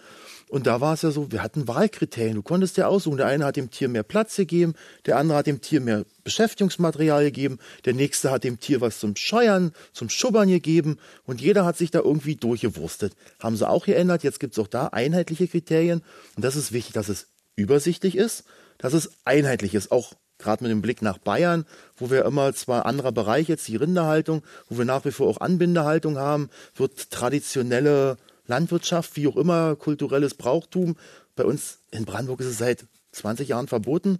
[0.49, 2.35] Und da war es ja so, wir hatten Wahlkriterien.
[2.35, 3.17] Du konntest ja aussuchen.
[3.17, 4.75] Der eine hat dem Tier mehr Platz gegeben,
[5.05, 9.15] der andere hat dem Tier mehr Beschäftigungsmaterial gegeben, der nächste hat dem Tier was zum
[9.15, 13.13] Scheuern, zum Schubbern gegeben und jeder hat sich da irgendwie durchgewurstet.
[13.39, 14.23] Haben sie auch geändert.
[14.23, 16.01] Jetzt gibt es auch da einheitliche Kriterien.
[16.35, 18.43] Und das ist wichtig, dass es übersichtlich ist,
[18.77, 21.65] dass es einheitlich ist, auch gerade mit dem Blick nach Bayern,
[21.97, 25.41] wo wir immer zwar anderer Bereich jetzt die Rinderhaltung, wo wir nach wie vor auch
[25.41, 30.95] Anbindehaltung haben, wird traditionelle Landwirtschaft, wie auch immer, kulturelles Brauchtum.
[31.35, 34.19] Bei uns in Brandenburg ist es seit 20 Jahren verboten,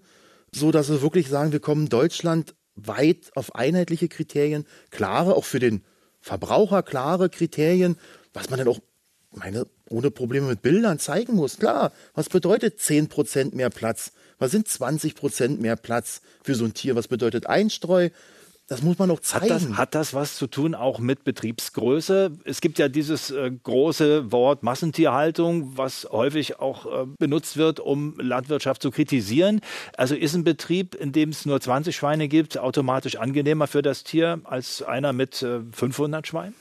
[0.52, 5.60] so dass wir wirklich sagen, wir kommen Deutschland weit auf einheitliche Kriterien, klare, auch für
[5.60, 5.84] den
[6.22, 7.98] Verbraucher klare Kriterien,
[8.34, 8.80] was man dann auch,
[9.32, 11.58] meine, ohne Probleme mit Bildern zeigen muss.
[11.58, 14.14] Klar, was bedeutet 10% mehr Platz?
[14.40, 16.96] Was sind 20% mehr Platz für so ein Tier?
[16.96, 18.10] Was bedeutet Einstreu?
[18.68, 19.43] Das muss man noch zeigen.
[19.43, 22.32] Hat das, hat das was zu tun auch mit Betriebsgröße?
[22.45, 28.18] Es gibt ja dieses äh, große Wort Massentierhaltung, was häufig auch äh, benutzt wird, um
[28.20, 29.59] Landwirtschaft zu kritisieren.
[29.97, 34.05] Also ist ein Betrieb, in dem es nur 20 Schweine gibt, automatisch angenehmer für das
[34.05, 36.55] Tier als einer mit äh, 500 Schweinen?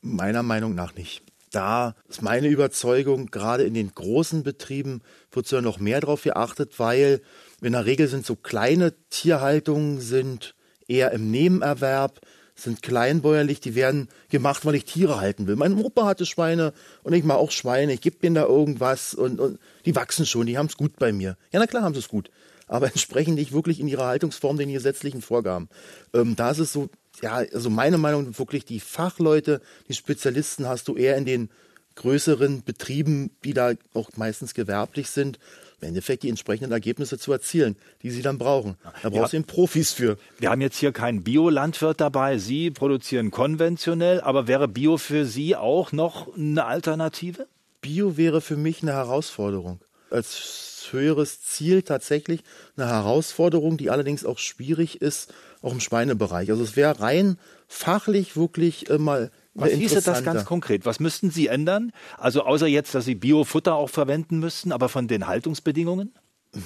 [0.00, 1.22] Meiner Meinung nach nicht.
[1.50, 6.78] Da ist meine Überzeugung, gerade in den großen Betrieben wird ja noch mehr darauf geachtet,
[6.78, 7.20] weil
[7.60, 10.54] in der Regel sind so kleine Tierhaltungen sind
[10.88, 12.20] eher im Nebenerwerb,
[12.54, 15.56] sind kleinbäuerlich, die werden gemacht, weil ich Tiere halten will.
[15.56, 16.72] Mein Opa hatte Schweine
[17.02, 20.46] und ich mache auch Schweine, ich gebe denen da irgendwas und, und die wachsen schon,
[20.46, 21.36] die haben es gut bei mir.
[21.52, 22.30] Ja, na klar haben sie es gut,
[22.66, 25.68] aber entsprechen nicht wirklich in ihrer Haltungsform den gesetzlichen Vorgaben.
[26.12, 26.88] Ähm, da ist es so,
[27.22, 31.50] ja, also meine Meinung, wirklich die Fachleute, die Spezialisten hast du eher in den
[31.94, 35.38] größeren Betrieben, die da auch meistens gewerblich sind,
[35.82, 38.76] im Endeffekt die entsprechenden Ergebnisse zu erzielen, die sie dann brauchen.
[39.02, 39.38] Da brauchst ja.
[39.38, 40.16] du eben Profis für.
[40.38, 42.38] Wir haben jetzt hier keinen Biolandwirt dabei.
[42.38, 47.46] Sie produzieren konventionell, aber wäre Bio für Sie auch noch eine Alternative?
[47.80, 49.80] Bio wäre für mich eine Herausforderung.
[50.10, 52.42] Als höheres Ziel tatsächlich
[52.76, 56.50] eine Herausforderung, die allerdings auch schwierig ist, auch im Schweinebereich.
[56.50, 60.86] Also es wäre rein fachlich wirklich äh, mal was hieße das ganz konkret?
[60.86, 61.92] Was müssten Sie ändern?
[62.18, 66.14] Also außer jetzt, dass Sie Biofutter auch verwenden müssten, aber von den Haltungsbedingungen?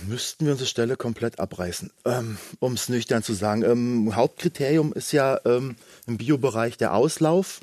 [0.09, 3.62] Müssten wir unsere Stelle komplett abreißen, ähm, um es nüchtern zu sagen.
[3.62, 5.76] Ähm, Hauptkriterium ist ja ähm,
[6.09, 7.61] im Biobereich der Auslauf.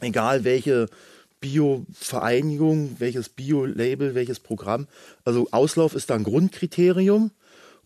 [0.00, 0.88] Egal welche
[1.40, 4.88] Bio-Vereinigung, welches Bio-Label, welches Programm.
[5.24, 7.30] Also Auslauf ist da ein Grundkriterium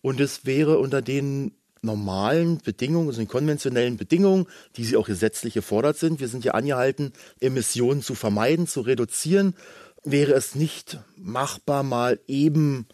[0.01, 1.51] und es wäre unter den
[1.83, 6.19] normalen Bedingungen, also den konventionellen Bedingungen, die sie auch gesetzlich gefordert sind.
[6.19, 9.55] Wir sind ja angehalten, Emissionen zu vermeiden, zu reduzieren.
[10.03, 12.87] Wäre es nicht machbar, mal eben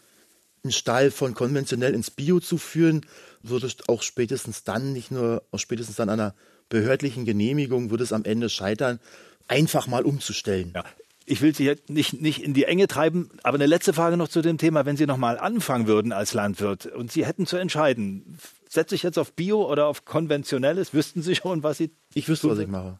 [0.62, 3.06] einen Stall von konventionell ins Bio zu führen,
[3.42, 6.34] würde es auch spätestens dann, nicht nur auch spätestens an einer
[6.68, 9.00] behördlichen Genehmigung, würde es am Ende scheitern,
[9.48, 10.72] einfach mal umzustellen.
[10.74, 10.84] Ja,
[11.26, 14.28] ich will Sie jetzt nicht, nicht in die Enge treiben, aber eine letzte Frage noch
[14.28, 14.84] zu dem Thema.
[14.84, 18.38] Wenn Sie noch mal anfangen würden als Landwirt und Sie hätten zu entscheiden,
[18.70, 21.90] setze ich jetzt auf Bio oder auf konventionelles, wüssten Sie schon, was Sie.
[22.14, 22.98] Ich wüsste, was ich mache.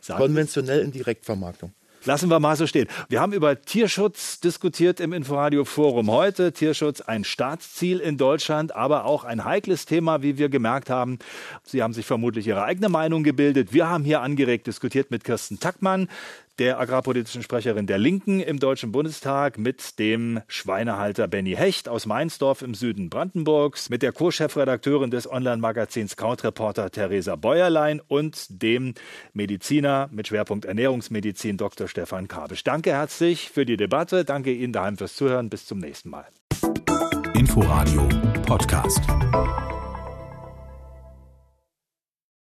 [0.00, 1.72] Sagen Konventionell in Direktvermarktung.
[2.04, 2.86] Lassen wir mal so stehen.
[3.08, 6.52] Wir haben über Tierschutz diskutiert im Inforadio Forum heute.
[6.52, 11.18] Tierschutz ein Staatsziel in Deutschland, aber auch ein heikles Thema, wie wir gemerkt haben.
[11.64, 13.72] Sie haben sich vermutlich Ihre eigene Meinung gebildet.
[13.72, 16.08] Wir haben hier angeregt diskutiert mit Kirsten Tackmann
[16.58, 22.62] der agrarpolitischen Sprecherin der Linken im Deutschen Bundestag, mit dem Schweinehalter Benny Hecht aus Mainzdorf
[22.62, 28.94] im Süden Brandenburgs, mit der Co-Chefredakteurin des Online-Magazins Krautreporter Theresa Bäuerlein und dem
[29.32, 31.88] Mediziner mit Schwerpunkt Ernährungsmedizin Dr.
[31.88, 32.64] Stefan Kabisch.
[32.64, 34.24] Danke herzlich für die Debatte.
[34.24, 35.50] Danke Ihnen daheim fürs Zuhören.
[35.50, 36.26] Bis zum nächsten Mal.
[37.34, 38.08] Inforadio
[38.46, 39.00] Podcast.